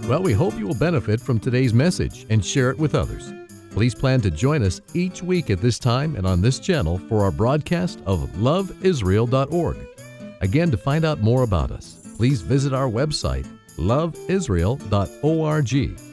Well, 0.08 0.22
we 0.22 0.34
hope 0.34 0.58
you 0.60 0.68
will 0.68 0.76
benefit 0.76 1.22
from 1.22 1.40
today's 1.40 1.74
message 1.74 2.26
and 2.30 2.44
share 2.44 2.70
it 2.70 2.78
with 2.78 2.94
others. 2.94 3.32
Please 3.72 3.96
plan 3.96 4.22
to 4.22 4.30
join 4.30 4.62
us 4.62 4.82
each 4.94 5.24
week 5.24 5.50
at 5.50 5.62
this 5.62 5.80
time 5.80 6.16
and 6.16 6.28
on 6.28 6.42
this 6.42 6.60
channel 6.60 7.00
for 7.10 7.24
our 7.24 7.32
broadcast 7.32 8.00
of 8.06 8.30
loveisrael.org. 8.32 9.78
Again, 10.42 10.72
to 10.72 10.78
find 10.78 11.06
out 11.06 11.22
more 11.22 11.44
about 11.44 11.72
us, 11.72 12.14
please 12.18 12.42
visit 12.42 12.74
our 12.74 12.90
website, 12.90 13.48
loveisrael.org. 13.78 16.12